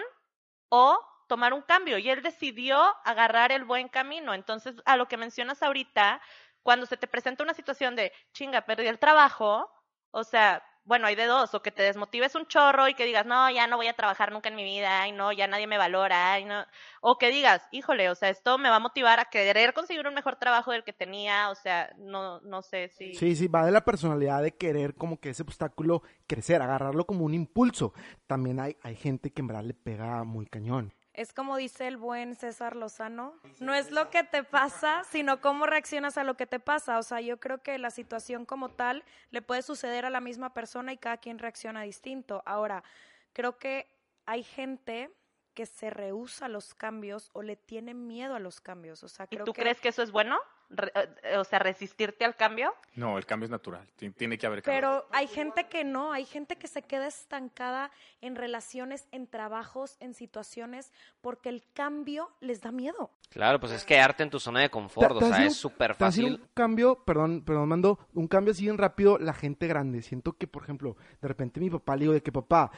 [0.71, 1.99] o tomar un cambio.
[1.99, 4.35] Y él decidió agarrar el buen camino.
[4.35, 6.21] Entonces, a lo que mencionas ahorita,
[6.63, 9.71] cuando se te presenta una situación de, chinga, perdí el trabajo,
[10.11, 13.27] o sea, bueno, hay de dos, o que te desmotives un chorro y que digas,
[13.27, 15.79] no, ya no voy a trabajar nunca en mi vida, ay, no, ya nadie me
[15.79, 16.65] valora, ay, no,
[17.01, 20.15] o que digas, híjole, o sea, esto me va a motivar a querer conseguir un
[20.15, 23.15] mejor trabajo del que tenía, o sea, no, no sé si...
[23.15, 27.25] Sí, sí, va de la personalidad de querer como que ese obstáculo crecer, agarrarlo como
[27.25, 27.93] un impulso.
[28.27, 30.93] También hay, hay gente que en verdad le pega muy cañón.
[31.13, 35.67] Es como dice el buen César Lozano, no es lo que te pasa, sino cómo
[35.67, 36.99] reaccionas a lo que te pasa.
[36.99, 40.55] O sea, yo creo que la situación como tal le puede suceder a la misma
[40.55, 42.43] persona y cada quien reacciona distinto.
[42.47, 42.85] Ahora,
[43.33, 43.89] creo que
[44.25, 45.11] hay gente
[45.55, 49.03] que se rehúsa a los cambios o le tiene miedo a los cambios.
[49.03, 50.39] O sea, ¿Y creo tú que crees que eso es bueno?
[50.73, 50.93] Re-
[51.25, 52.73] eh, o sea, resistirte al cambio.
[52.95, 53.89] No, el cambio es natural.
[53.97, 54.81] Ti- Tiene que haber cambio.
[54.81, 59.97] Pero hay gente que no, hay gente que se queda estancada en relaciones, en trabajos,
[59.99, 63.11] en situaciones, porque el cambio les da miedo.
[63.31, 66.25] Claro, pues es quedarte en tu zona de confort, o sea, es súper fácil.
[66.35, 70.03] un cambio, perdón, perdón, mando, un cambio así bien rápido la gente grande.
[70.03, 72.71] Siento que, por ejemplo, de repente mi papá le digo de que papá,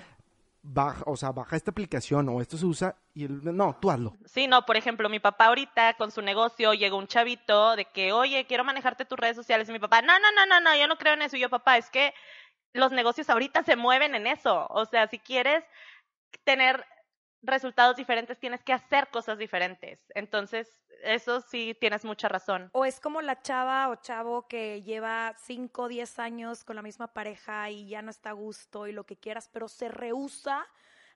[0.63, 4.17] baja, o sea, baja esta aplicación o esto se usa y él, no, tú hazlo.
[4.25, 8.13] Sí, no, por ejemplo, mi papá ahorita con su negocio llegó un chavito de que,
[8.13, 9.69] oye, quiero manejarte tus redes sociales.
[9.69, 11.37] Y mi papá, no, no, no, no, no, yo no creo en eso.
[11.37, 12.15] Y yo, papá, es que
[12.73, 14.67] los negocios ahorita se mueven en eso.
[14.71, 15.65] O sea, si quieres
[16.45, 16.85] tener
[17.43, 19.99] resultados diferentes, tienes que hacer cosas diferentes.
[20.15, 22.71] Entonces, eso sí tienes mucha razón.
[22.73, 26.83] O es como la chava o chavo que lleva 5 o 10 años con la
[26.83, 30.67] misma pareja y ya no está a gusto y lo que quieras, pero se rehúsa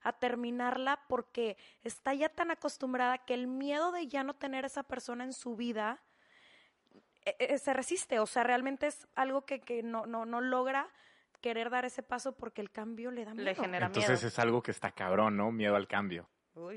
[0.03, 4.83] a terminarla porque está ya tan acostumbrada que el miedo de ya no tener esa
[4.83, 6.01] persona en su vida
[7.25, 8.19] eh, eh, se resiste.
[8.19, 10.89] O sea, realmente es algo que, que no, no, no logra
[11.41, 13.45] querer dar ese paso porque el cambio le da miedo.
[13.45, 14.27] Le genera Entonces miedo.
[14.27, 15.51] es algo que está cabrón, ¿no?
[15.51, 16.29] Miedo al cambio.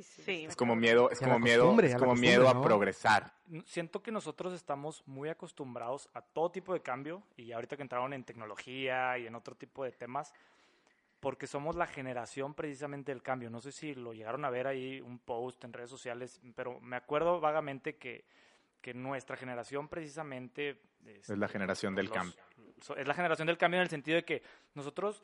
[0.02, 0.44] Sí.
[0.44, 2.62] Es como miedo, es a como miedo, es a como costumbre, miedo a ¿no?
[2.62, 3.32] progresar.
[3.64, 8.12] Siento que nosotros estamos muy acostumbrados a todo tipo de cambio y ahorita que entraron
[8.12, 10.34] en tecnología y en otro tipo de temas,
[11.18, 13.48] porque somos la generación precisamente del cambio.
[13.48, 16.96] No sé si lo llegaron a ver ahí un post en redes sociales, pero me
[16.96, 18.26] acuerdo vagamente que,
[18.80, 20.82] que nuestra generación precisamente...
[21.06, 22.34] Es la generación del cambio.
[22.96, 24.42] Es la generación del cambio en el sentido de que
[24.74, 25.22] nosotros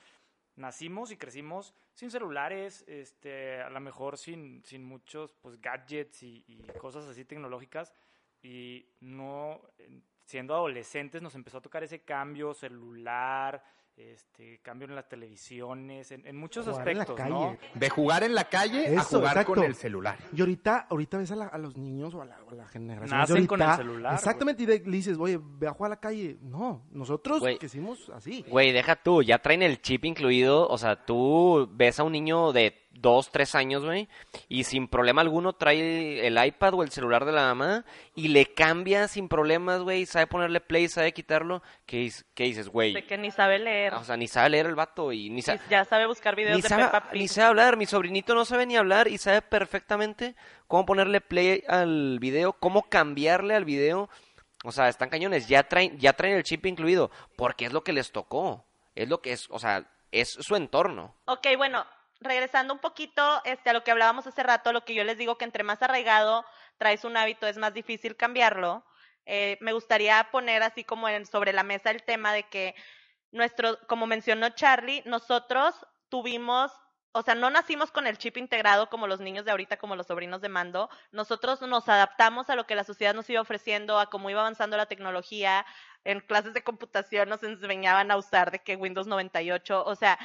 [0.56, 6.44] nacimos y crecimos sin celulares, este, a lo mejor sin, sin muchos pues, gadgets y,
[6.46, 7.92] y cosas así tecnológicas,
[8.42, 9.62] y no,
[10.24, 13.62] siendo adolescentes nos empezó a tocar ese cambio celular,
[13.96, 17.58] este, cambio en las televisiones, en, en muchos Jugar en la aspectos.
[17.74, 20.18] De jugar en la calle a jugar con el celular.
[20.34, 22.66] Y ahorita, ahorita ves a, la- a los niños o a la, o a la
[22.66, 26.00] generación con el celular, Exactamente, y de- le dices, oye, ve a jugar a la
[26.00, 26.36] calle.
[26.42, 27.58] No, nosotros Güey.
[27.58, 28.44] que hicimos así.
[28.48, 32.52] Güey, deja tú, ya traen el chip incluido, o sea, tú ves a un niño
[32.52, 34.08] de dos, tres años, güey,
[34.48, 38.46] y sin problema alguno trae el iPad o el celular de la mamá y le
[38.46, 42.94] cambia sin problemas, güey, sabe ponerle play, sabe quitarlo, ¿qué, qué dices, güey?
[42.94, 43.94] De que ni sabe leer.
[43.94, 45.60] O sea, ni sabe leer el vato y ni sabe...
[45.70, 47.20] Ya sabe buscar videos Ni de sabe, Peppa Pig.
[47.20, 50.34] ni sabe hablar, mi sobrinito no sabe ni hablar y sabe perfectamente
[50.66, 54.08] cómo ponerle play al video, cómo cambiarle al video.
[54.64, 57.92] O sea, están cañones, ya traen, ya traen el chip incluido, porque es lo que
[57.92, 61.14] les tocó, es lo que es, o sea, es su entorno.
[61.26, 61.84] Ok, bueno,
[62.20, 65.38] regresando un poquito este, a lo que hablábamos hace rato, lo que yo les digo
[65.38, 66.44] que entre más arraigado
[66.78, 68.84] traes un hábito es más difícil cambiarlo.
[69.26, 72.74] Eh, me gustaría poner así como en, sobre la mesa el tema de que
[73.32, 75.74] nuestro, como mencionó Charlie, nosotros
[76.08, 76.70] tuvimos,
[77.12, 80.06] o sea, no nacimos con el chip integrado como los niños de ahorita, como los
[80.06, 80.88] sobrinos de mando.
[81.10, 84.76] Nosotros nos adaptamos a lo que la sociedad nos iba ofreciendo, a cómo iba avanzando
[84.76, 85.66] la tecnología.
[86.04, 90.18] En clases de computación nos enseñaban a usar de que Windows 98, o sea,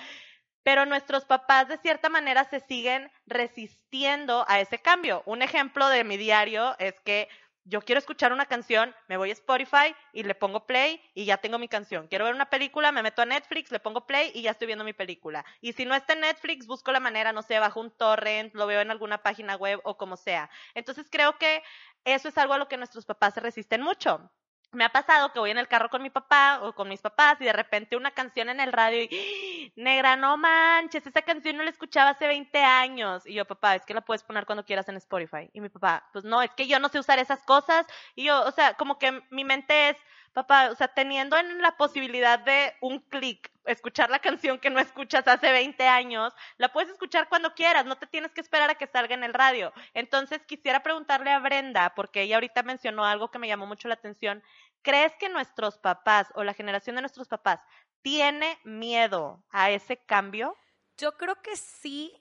[0.64, 5.24] pero nuestros papás de cierta manera se siguen resistiendo a ese cambio.
[5.26, 7.30] Un ejemplo de mi diario es que
[7.64, 11.38] yo quiero escuchar una canción, me voy a Spotify y le pongo play y ya
[11.38, 12.08] tengo mi canción.
[12.08, 14.84] Quiero ver una película, me meto a Netflix, le pongo play y ya estoy viendo
[14.84, 15.46] mi película.
[15.62, 18.66] Y si no está en Netflix, busco la manera, no sé, bajo un torrent, lo
[18.66, 20.50] veo en alguna página web o como sea.
[20.74, 21.62] Entonces creo que
[22.04, 24.32] eso es algo a lo que nuestros papás se resisten mucho.
[24.72, 27.38] Me ha pasado que voy en el carro con mi papá o con mis papás
[27.40, 31.64] y de repente una canción en el radio y, negra, no manches, esa canción no
[31.64, 33.26] la escuchaba hace 20 años.
[33.26, 35.50] Y yo, papá, es que la puedes poner cuando quieras en Spotify.
[35.54, 37.86] Y mi papá, pues no, es que yo no sé usar esas cosas.
[38.16, 39.98] Y yo, o sea, como que mi mente es,
[40.32, 44.80] papá, o sea, teniendo en la posibilidad de un clic escuchar la canción que no
[44.80, 48.76] escuchas hace 20 años, la puedes escuchar cuando quieras, no te tienes que esperar a
[48.76, 49.74] que salga en el radio.
[49.94, 53.96] Entonces quisiera preguntarle a Brenda, porque ella ahorita mencionó algo que me llamó mucho la
[53.96, 54.44] atención.
[54.82, 57.60] ¿Crees que nuestros papás o la generación de nuestros papás
[58.02, 60.58] tiene miedo a ese cambio?
[60.98, 62.14] Yo creo que sí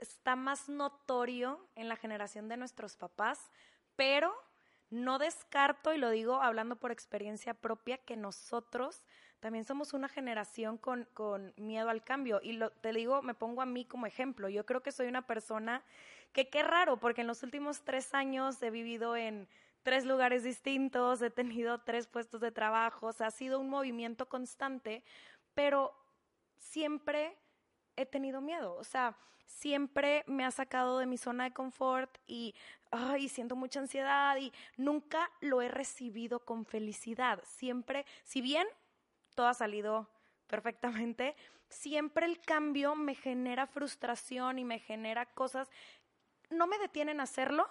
[0.00, 3.50] está más notorio en la generación de nuestros papás,
[3.96, 4.34] pero
[4.92, 9.02] no descarto, y lo digo hablando por experiencia propia, que nosotros
[9.40, 12.40] también somos una generación con, con miedo al cambio.
[12.42, 14.48] Y lo, te digo, me pongo a mí como ejemplo.
[14.50, 15.82] Yo creo que soy una persona
[16.32, 19.48] que qué raro, porque en los últimos tres años he vivido en
[19.82, 24.28] tres lugares distintos, he tenido tres puestos de trabajo, o sea, ha sido un movimiento
[24.28, 25.02] constante,
[25.54, 25.92] pero
[26.58, 27.36] siempre
[27.96, 29.16] he tenido miedo, o sea,
[29.52, 32.54] siempre me ha sacado de mi zona de confort y
[32.90, 37.40] ay, siento mucha ansiedad y nunca lo he recibido con felicidad.
[37.44, 38.66] Siempre, si bien
[39.34, 40.08] todo ha salido
[40.46, 41.36] perfectamente,
[41.68, 45.70] siempre el cambio me genera frustración y me genera cosas,
[46.50, 47.68] no me detienen a hacerlo,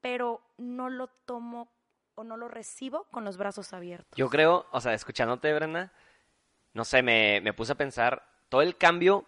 [0.00, 1.68] pero no lo tomo
[2.14, 4.16] o no lo recibo con los brazos abiertos.
[4.16, 5.92] Yo creo, o sea, escuchándote, Brenda,
[6.72, 9.24] no sé, me, me puse a pensar, todo el cambio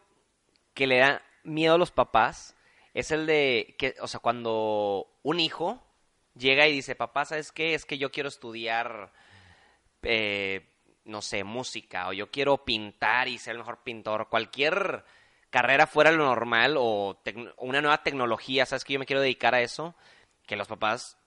[0.74, 2.56] que le da miedo a los papás
[2.94, 5.82] es el de que, o sea, cuando un hijo
[6.36, 7.74] llega y dice, papá, ¿sabes qué?
[7.74, 9.12] Es que yo quiero estudiar
[10.02, 10.68] eh,
[11.04, 15.04] no sé, música, o yo quiero pintar y ser el mejor pintor, cualquier
[15.50, 17.20] carrera fuera lo normal o
[17.58, 19.94] una nueva tecnología, ¿sabes que yo me quiero dedicar a eso?
[20.46, 21.18] Que los papás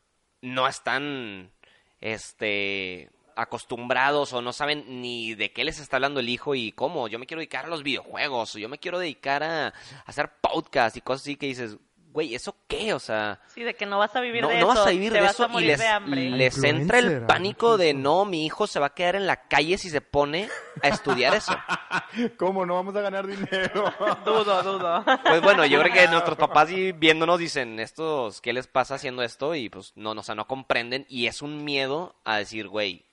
[0.41, 1.51] no están
[1.99, 7.07] este acostumbrados o no saben ni de qué les está hablando el hijo y cómo.
[7.07, 9.73] Yo me quiero dedicar a los videojuegos, o yo me quiero dedicar a, a
[10.05, 11.77] hacer podcast y cosas así que dices,
[12.15, 12.93] güey, ¿eso qué?
[12.93, 13.41] O sea...
[13.53, 14.79] Sí, de que no vas a vivir no, de no eso.
[14.79, 16.29] vas a vivir te de vas eso a y les, de hambre.
[16.29, 19.77] les entra el pánico de no, mi hijo se va a quedar en la calle
[19.77, 20.47] si se pone
[20.81, 21.53] a estudiar eso.
[22.37, 23.93] ¿Cómo no vamos a ganar dinero?
[24.25, 25.03] Dudo, dudo.
[25.23, 29.21] Pues bueno, yo creo que nuestros papás y viéndonos dicen, estos, ¿qué les pasa haciendo
[29.21, 29.53] esto?
[29.53, 33.04] Y pues no, no, o sea, no comprenden y es un miedo a decir, güey,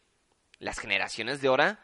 [0.63, 1.81] las generaciones de ahora,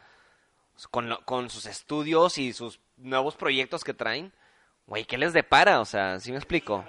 [0.90, 4.32] con, lo- con sus estudios y sus nuevos proyectos que traen,
[4.86, 5.80] güey, ¿qué les depara?
[5.80, 6.84] O sea, ¿sí me explico?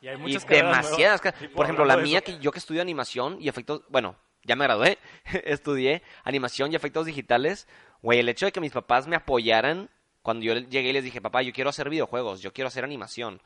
[0.00, 0.86] Y hay Y muchas nuevas.
[0.86, 1.20] demasiadas.
[1.40, 4.64] Y Por ejemplo, la mía, que yo que estudio animación y efectos, bueno, ya me
[4.64, 4.98] gradué,
[5.44, 7.66] estudié animación y efectos digitales.
[8.02, 9.90] Güey, el hecho de que mis papás me apoyaran
[10.22, 13.42] cuando yo llegué y les dije, papá, yo quiero hacer videojuegos, yo quiero hacer animación.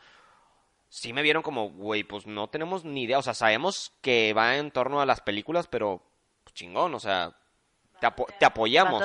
[0.91, 3.19] Sí me vieron como, güey, pues no tenemos ni idea.
[3.19, 6.03] O sea, sabemos que va en torno a las películas, pero
[6.45, 7.37] pues, chingón, o sea,
[8.01, 9.01] te, apo- te apoyamos.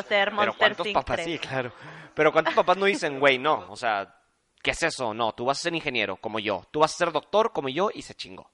[0.45, 1.15] Pero ¿cuántos papás?
[1.17, 1.25] 3.
[1.25, 1.71] Sí, claro.
[2.13, 3.65] Pero ¿cuántos papás no dicen, güey, no?
[3.69, 4.15] O sea,
[4.62, 5.13] ¿qué es eso?
[5.13, 6.63] No, tú vas a ser ingeniero como yo.
[6.71, 8.49] Tú vas a ser doctor como yo y se chingó.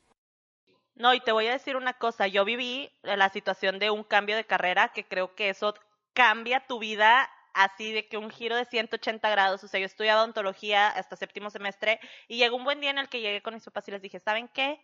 [0.95, 4.35] No, y te voy a decir una cosa, yo viví la situación de un cambio
[4.35, 5.73] de carrera que creo que eso
[6.13, 10.21] cambia tu vida así de que un giro de 180 grados, o sea, yo estudiaba
[10.21, 13.63] odontología hasta séptimo semestre y llegó un buen día en el que llegué con mis
[13.63, 14.81] papás y les dije, ¿saben qué?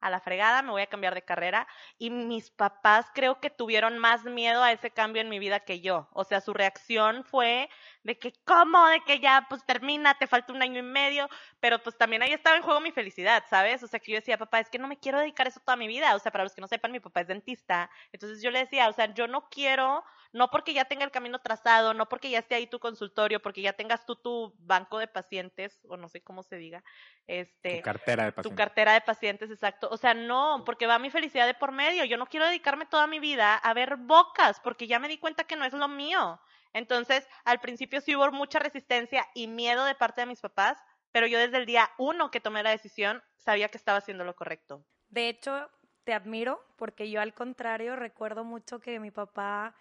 [0.00, 1.66] A la fregada, me voy a cambiar de carrera.
[1.98, 5.80] Y mis papás creo que tuvieron más miedo a ese cambio en mi vida que
[5.80, 6.08] yo.
[6.12, 7.68] O sea, su reacción fue
[8.02, 8.86] de que, ¿cómo?
[8.88, 11.28] De que ya, pues termina, te falta un año y medio
[11.60, 13.82] pero pues también ahí estaba en juego mi felicidad, ¿sabes?
[13.82, 15.88] O sea, que yo decía, papá, es que no me quiero dedicar eso toda mi
[15.88, 18.60] vida, o sea, para los que no sepan, mi papá es dentista, entonces yo le
[18.60, 22.30] decía, o sea, yo no quiero, no porque ya tenga el camino trazado, no porque
[22.30, 26.08] ya esté ahí tu consultorio, porque ya tengas tú tu banco de pacientes, o no
[26.08, 26.84] sé cómo se diga,
[27.26, 28.56] este, Tu cartera de tu paciente.
[28.56, 29.88] cartera de pacientes, exacto.
[29.90, 32.04] O sea, no, porque va mi felicidad de por medio.
[32.04, 35.44] Yo no quiero dedicarme toda mi vida a ver bocas, porque ya me di cuenta
[35.44, 36.40] que no es lo mío.
[36.72, 40.78] Entonces, al principio sí hubo mucha resistencia y miedo de parte de mis papás,
[41.12, 44.36] pero yo desde el día uno que tomé la decisión sabía que estaba haciendo lo
[44.36, 44.84] correcto.
[45.08, 45.70] De hecho,
[46.04, 49.74] te admiro porque yo al contrario recuerdo mucho que mi papá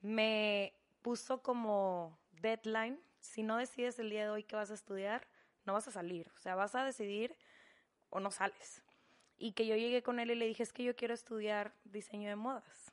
[0.00, 5.26] me puso como deadline, si no decides el día de hoy que vas a estudiar,
[5.64, 7.36] no vas a salir, o sea, vas a decidir
[8.10, 8.82] o no sales.
[9.36, 12.28] Y que yo llegué con él y le dije, es que yo quiero estudiar diseño
[12.28, 12.92] de modas.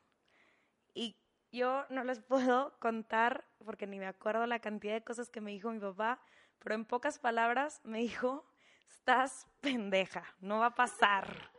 [0.93, 1.15] Y
[1.51, 5.51] yo no les puedo contar, porque ni me acuerdo la cantidad de cosas que me
[5.51, 6.19] dijo mi papá,
[6.59, 8.45] pero en pocas palabras me dijo,
[8.89, 11.54] estás pendeja, no va a pasar.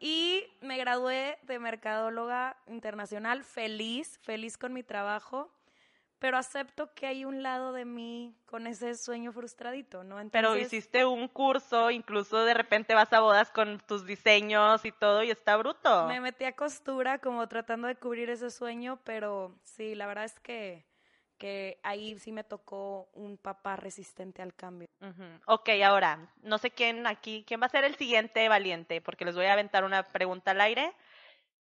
[0.00, 5.50] Y me gradué de mercadóloga internacional, feliz, feliz con mi trabajo,
[6.18, 10.16] pero acepto que hay un lado de mí con ese sueño frustradito, ¿no?
[10.30, 14.92] Pero Entonces, hiciste un curso, incluso de repente vas a bodas con tus diseños y
[14.92, 16.06] todo y está bruto.
[16.06, 20.40] Me metí a costura como tratando de cubrir ese sueño, pero sí, la verdad es
[20.40, 20.87] que,
[21.38, 24.88] que ahí sí me tocó un papá resistente al cambio.
[25.00, 25.24] Ujú.
[25.46, 29.34] Ok, ahora, no sé quién aquí, quién va a ser el siguiente valiente, porque les
[29.34, 30.92] voy a aventar una pregunta al aire.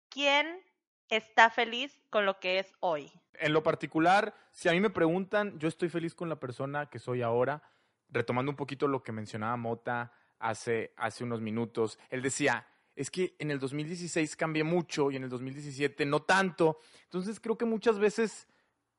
[0.08, 0.60] ¿Quién
[1.08, 3.10] está feliz con lo que es hoy?
[3.34, 6.98] En lo particular, si a mí me preguntan, yo estoy feliz con la persona que
[6.98, 7.62] soy ahora,
[8.08, 11.98] retomando un poquito lo que mencionaba Mota hace, hace unos minutos.
[12.10, 16.78] Él decía, es que en el 2016 cambié mucho y en el 2017 no tanto.
[17.04, 18.46] Entonces creo que muchas veces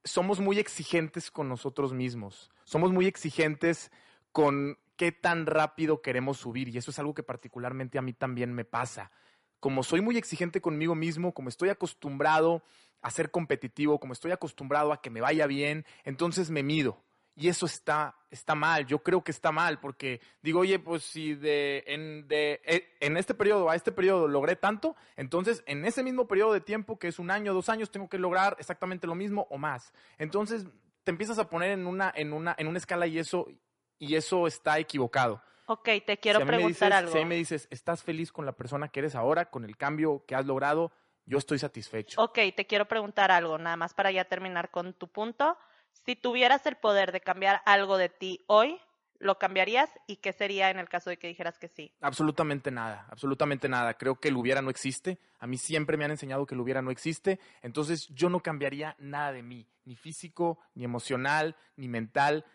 [0.03, 2.51] somos muy exigentes con nosotros mismos.
[2.63, 3.91] Somos muy exigentes
[4.31, 8.53] con qué tan rápido queremos subir y eso es algo que particularmente a mí también
[8.53, 9.11] me pasa.
[9.59, 12.63] Como soy muy exigente conmigo mismo, como estoy acostumbrado
[13.01, 17.03] a ser competitivo, como estoy acostumbrado a que me vaya bien, entonces me mido.
[17.35, 21.33] Y eso está, está mal, yo creo que está mal, porque digo, oye, pues si
[21.33, 26.03] de, en, de, eh, en este periodo a este periodo logré tanto, entonces en ese
[26.03, 29.15] mismo periodo de tiempo, que es un año, dos años, tengo que lograr exactamente lo
[29.15, 29.93] mismo o más.
[30.19, 30.67] Entonces
[31.03, 33.47] te empiezas a poner en una, en una, en una escala y eso,
[33.97, 35.41] y eso está equivocado.
[35.65, 37.13] Ok, te quiero si preguntar dices- algo.
[37.13, 40.35] Si me dices, ¿estás feliz con la persona que eres ahora, con el cambio que
[40.35, 40.91] has logrado?
[41.25, 42.21] Yo estoy satisfecho.
[42.21, 45.57] Ok, te quiero preguntar algo, nada más para ya terminar con tu punto.
[46.05, 48.79] Si tuvieras el poder de cambiar algo de ti hoy,
[49.19, 49.89] ¿lo cambiarías?
[50.07, 51.93] ¿Y qué sería en el caso de que dijeras que sí?
[52.01, 53.93] Absolutamente nada, absolutamente nada.
[53.95, 55.19] Creo que el hubiera no existe.
[55.39, 57.39] A mí siempre me han enseñado que el hubiera no existe.
[57.61, 62.45] Entonces yo no cambiaría nada de mí, ni físico, ni emocional, ni mental.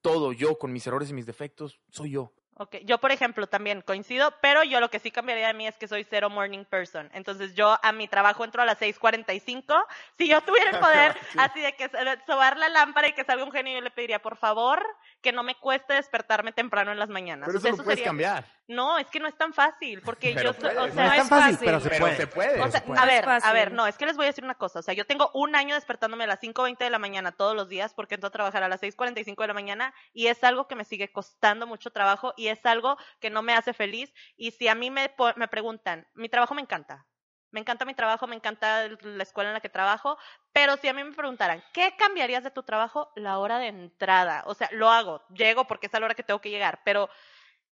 [0.00, 2.32] Todo yo, con mis errores y mis defectos, soy yo.
[2.58, 5.76] Ok, yo por ejemplo también coincido, pero yo lo que sí cambiaría de mí es
[5.78, 7.10] que soy cero morning person.
[7.14, 9.86] Entonces yo a mi trabajo entro a las 6:45.
[10.18, 11.90] Si yo tuviera el poder así de que
[12.26, 14.84] sobar la lámpara y que salga un genio, yo le pediría por favor
[15.22, 17.46] que no me cueste despertarme temprano en las mañanas.
[17.46, 18.44] Pero O sea, eso lo puedes sería- cambiar.
[18.68, 20.78] No, es que no es tan fácil, porque Pero yo, puedes.
[20.78, 22.16] o No sea, no es tan fácil, pero se Pero puede.
[22.16, 22.60] se puede.
[22.60, 23.00] o sea, se puede.
[23.00, 24.78] a ver, a ver, no, es que les voy a decir una cosa.
[24.78, 27.68] O sea, yo tengo un año despertándome a las 5.20 de la mañana todos los
[27.68, 30.76] días porque entro a trabajar a las 6.45 de la mañana y es algo que
[30.76, 34.12] me sigue costando mucho trabajo y es algo que no me hace feliz.
[34.36, 37.06] Y si a mí me, me preguntan, mi trabajo me encanta.
[37.52, 40.16] Me encanta mi trabajo, me encanta la escuela en la que trabajo,
[40.52, 43.12] pero si a mí me preguntaran, ¿qué cambiarías de tu trabajo?
[43.14, 44.42] La hora de entrada.
[44.46, 47.10] O sea, lo hago, llego porque es a la hora que tengo que llegar, pero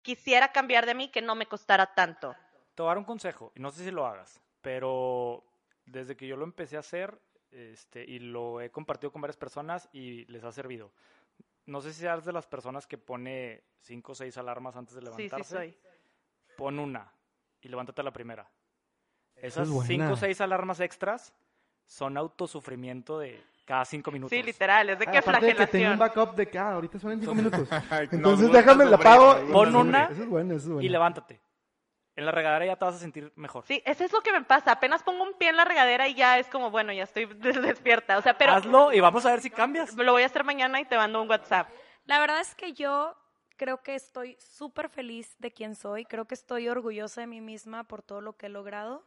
[0.03, 2.35] quisiera cambiar de mí que no me costara tanto.
[2.75, 5.43] Te voy a dar un consejo, no sé si lo hagas, pero
[5.85, 7.19] desde que yo lo empecé a hacer
[7.49, 10.91] este, y lo he compartido con varias personas y les ha servido.
[11.65, 15.01] No sé si eres de las personas que pone cinco o seis alarmas antes de
[15.01, 15.43] Sí, levantarse.
[15.43, 15.77] sí soy.
[16.57, 17.11] Pon una
[17.61, 18.49] y levántate a la primera.
[19.35, 21.33] Esa Esas es cinco o seis alarmas extras
[21.85, 24.35] son autosufrimiento de cada cinco minutos.
[24.35, 25.93] Sí, literal, es de que Aparte de que tengo flagelación.
[25.93, 27.67] un backup de ah, ahorita son en 5 minutos.
[28.11, 29.35] Entonces no, déjame, no, la pago.
[29.51, 30.81] Pon una Eso es bueno, eso es bueno.
[30.85, 31.39] y levántate.
[32.15, 33.65] En la regadera ya te vas a sentir mejor.
[33.65, 34.73] Sí, eso es lo que me pasa.
[34.73, 38.17] Apenas pongo un pie en la regadera y ya es como, bueno, ya estoy despierta.
[38.17, 39.95] O sea, pero Hazlo y vamos a ver si cambias.
[39.95, 41.69] lo voy a hacer mañana y te mando un WhatsApp.
[42.05, 43.15] La verdad es que yo
[43.55, 47.83] creo que estoy súper feliz de quien soy, creo que estoy orgullosa de mí misma
[47.83, 49.05] por todo lo que he logrado,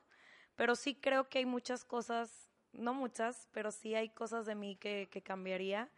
[0.55, 4.77] pero sí creo que hay muchas cosas, no muchas, pero sí hay cosas de mí
[4.77, 5.91] que, que cambiaría.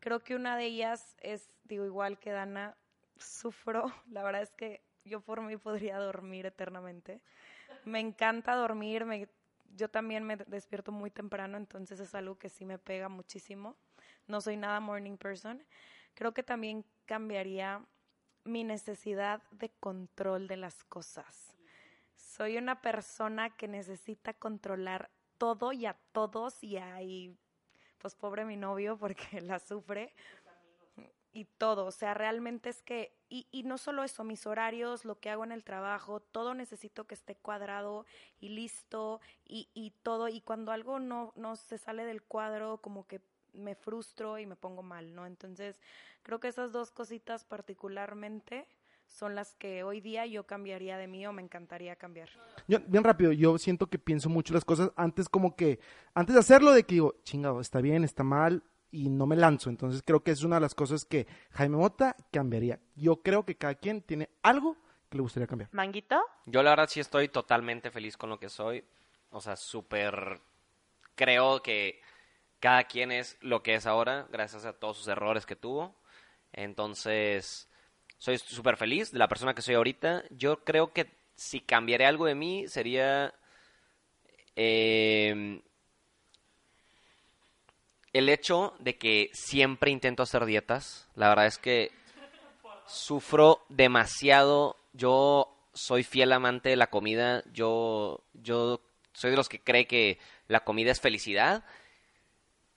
[0.00, 2.76] Creo que una de ellas es, digo, igual que Dana,
[3.18, 7.20] sufro, la verdad es que yo por mí podría dormir eternamente.
[7.84, 9.28] Me encanta dormir, me-
[9.76, 13.76] yo también me despierto muy temprano, entonces es algo que sí me pega muchísimo.
[14.26, 15.64] No soy nada morning person.
[16.14, 17.84] Creo que también cambiaría
[18.44, 21.54] mi necesidad de control de las cosas.
[22.14, 27.36] Soy una persona que necesita controlar todo y a todos y ahí,
[27.98, 30.14] pues pobre mi novio porque la sufre
[31.32, 35.20] y todo, o sea, realmente es que, y, y no solo eso, mis horarios, lo
[35.20, 38.06] que hago en el trabajo, todo necesito que esté cuadrado
[38.40, 43.06] y listo y, y todo, y cuando algo no, no se sale del cuadro, como
[43.06, 43.20] que
[43.52, 45.26] me frustro y me pongo mal, ¿no?
[45.26, 45.80] Entonces,
[46.22, 48.66] creo que esas dos cositas particularmente
[49.06, 52.28] son las que hoy día yo cambiaría de mí o me encantaría cambiar.
[52.66, 55.80] Bien rápido, yo siento que pienso mucho las cosas antes como que,
[56.14, 59.70] antes de hacerlo, de que digo, chingado, está bien, está mal, y no me lanzo.
[59.70, 62.80] Entonces creo que es una de las cosas que Jaime Mota cambiaría.
[62.96, 64.76] Yo creo que cada quien tiene algo
[65.08, 65.70] que le gustaría cambiar.
[65.72, 66.20] ¿Manguito?
[66.46, 68.84] Yo la verdad sí estoy totalmente feliz con lo que soy.
[69.30, 70.40] O sea, súper...
[71.14, 72.00] Creo que
[72.60, 75.96] cada quien es lo que es ahora, gracias a todos sus errores que tuvo.
[76.52, 77.68] Entonces,
[78.18, 80.24] soy súper feliz de la persona que soy ahorita.
[80.30, 83.34] Yo creo que si cambiaré algo de mí sería...
[84.56, 85.62] eh,
[88.12, 91.90] el hecho de que siempre intento hacer dietas, la verdad es que
[92.86, 94.76] sufro demasiado.
[94.92, 97.42] Yo soy fiel amante de la comida.
[97.52, 98.80] Yo, yo
[99.12, 101.64] soy de los que cree que la comida es felicidad.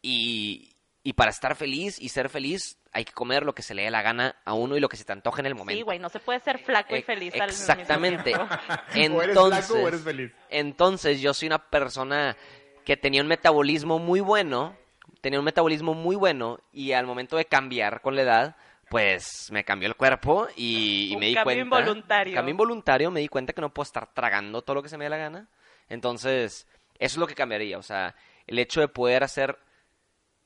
[0.02, 3.84] Y, y para estar feliz y ser feliz hay que comer lo que se le
[3.84, 5.78] dé la gana a uno y lo que se te antoje en el momento.
[5.78, 8.34] Sí, güey, no se puede ser flaco y Eh, feliz mismo Exactamente.
[8.94, 9.18] tiempo.
[9.18, 10.32] o eres Entonces, flaco o eres feliz.
[10.50, 12.36] entonces yo soy una persona
[12.84, 14.76] que tenía un metabolismo muy bueno,
[15.22, 18.56] tenía un metabolismo muy bueno y al momento de cambiar con la edad,
[18.90, 21.80] pues me cambió el cuerpo y, me di cambio cuenta.
[21.80, 22.36] involuntario.
[22.36, 25.06] Cambio involuntario, me di cuenta que no puedo estar tragando todo lo que se me
[25.06, 25.48] dé la gana.
[25.88, 28.16] Entonces, eso es lo que cambiaría, o sea,
[28.48, 29.58] el hecho de poder hacer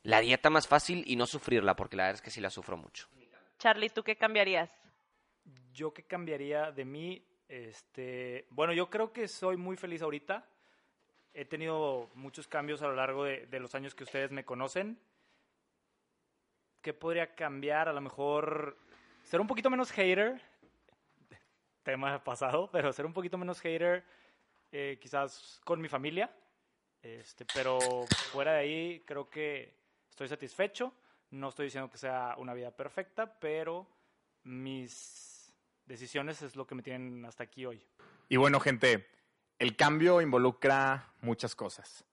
[0.04, 2.78] la dieta más fácil y no sufrirla, porque la verdad es que sí la sufro
[2.78, 3.08] mucho.
[3.58, 4.70] Charlie, ¿tú qué cambiarías?
[5.74, 10.46] Yo qué cambiaría de mí, este, bueno, yo creo que soy muy feliz ahorita.
[11.38, 14.98] He tenido muchos cambios a lo largo de, de los años que ustedes me conocen.
[16.82, 17.90] ¿Qué podría cambiar?
[17.90, 18.78] A lo mejor
[19.22, 20.42] ser un poquito menos hater.
[21.84, 24.06] Tema pasado, pero ser un poquito menos hater,
[24.72, 26.34] eh, quizás con mi familia.
[27.02, 27.80] Este, pero
[28.32, 29.76] fuera de ahí, creo que
[30.10, 30.94] estoy satisfecho.
[31.32, 33.86] No estoy diciendo que sea una vida perfecta, pero
[34.44, 35.54] mis
[35.86, 37.86] decisiones es lo que me tienen hasta aquí hoy.
[38.30, 39.06] Y bueno, gente,
[39.60, 42.06] el cambio involucra muchas cosas.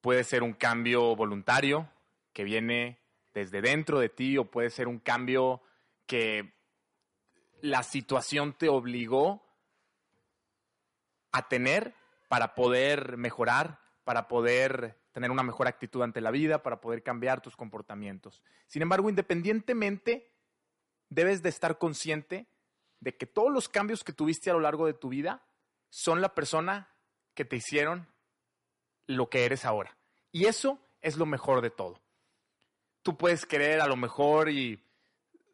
[0.00, 1.90] Puede ser un cambio voluntario
[2.32, 2.98] que viene
[3.34, 5.62] desde dentro de ti o puede ser un cambio
[6.06, 6.54] que
[7.60, 9.42] la situación te obligó
[11.32, 11.94] a tener
[12.28, 17.40] para poder mejorar, para poder tener una mejor actitud ante la vida, para poder cambiar
[17.40, 18.42] tus comportamientos.
[18.66, 20.32] Sin embargo, independientemente,
[21.08, 22.46] debes de estar consciente
[23.00, 25.42] de que todos los cambios que tuviste a lo largo de tu vida
[25.90, 26.88] son la persona
[27.34, 28.08] que te hicieron
[29.06, 29.96] lo que eres ahora.
[30.32, 32.00] Y eso es lo mejor de todo.
[33.02, 34.82] Tú puedes querer a lo mejor y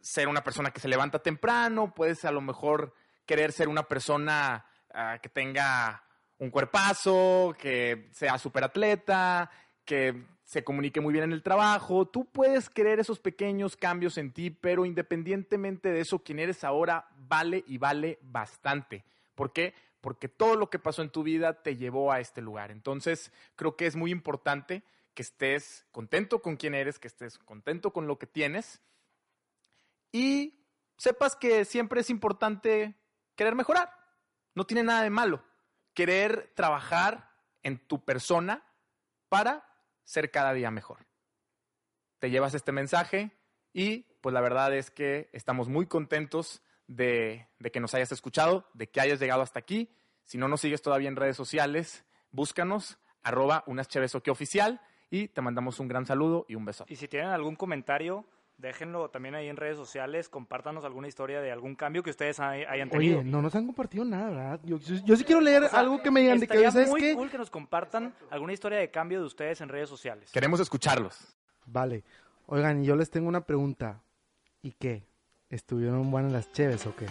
[0.00, 4.64] ser una persona que se levanta temprano, puedes a lo mejor querer ser una persona
[4.94, 6.04] ah, que tenga
[6.38, 9.50] un cuerpazo, que sea súper atleta,
[9.84, 12.06] que se comunique muy bien en el trabajo.
[12.06, 17.08] Tú puedes querer esos pequeños cambios en ti, pero independientemente de eso, quien eres ahora
[17.16, 19.04] vale y vale bastante.
[19.34, 19.74] ¿Por qué?
[20.06, 22.70] Porque todo lo que pasó en tu vida te llevó a este lugar.
[22.70, 24.84] Entonces, creo que es muy importante
[25.14, 28.80] que estés contento con quien eres, que estés contento con lo que tienes
[30.12, 30.64] y
[30.96, 32.94] sepas que siempre es importante
[33.34, 33.90] querer mejorar.
[34.54, 35.42] No tiene nada de malo.
[35.92, 37.32] Querer trabajar
[37.64, 38.64] en tu persona
[39.28, 39.68] para
[40.04, 41.04] ser cada día mejor.
[42.20, 43.32] Te llevas este mensaje
[43.72, 48.68] y pues la verdad es que estamos muy contentos de, de, que nos hayas escuchado,
[48.74, 49.90] de que hayas llegado hasta aquí.
[50.24, 53.88] Si no nos sigues todavía en redes sociales, búscanos, arroba unas
[54.28, 54.80] oficial
[55.10, 56.84] y te mandamos un gran saludo y un beso.
[56.88, 58.24] Y si tienen algún comentario,
[58.58, 62.64] déjenlo también ahí en redes sociales, compártanos alguna historia de algún cambio que ustedes hay,
[62.64, 63.20] hayan tenido.
[63.20, 64.60] Oye, no nos han compartido nada, ¿verdad?
[64.64, 66.88] Yo, yo, yo sí quiero leer O sea, algo que me digan de que, ¿sabes
[66.88, 70.30] muy cool que nos compartan alguna historia de cambio de ustedes en redes sociales.
[70.32, 71.36] Queremos escucharlos.
[71.66, 72.04] Vale.
[72.46, 74.02] Oigan, yo les tengo una pregunta.
[74.62, 75.04] ¿Y qué?
[75.48, 77.06] ¿Estuvieron buenas las cheves o qué?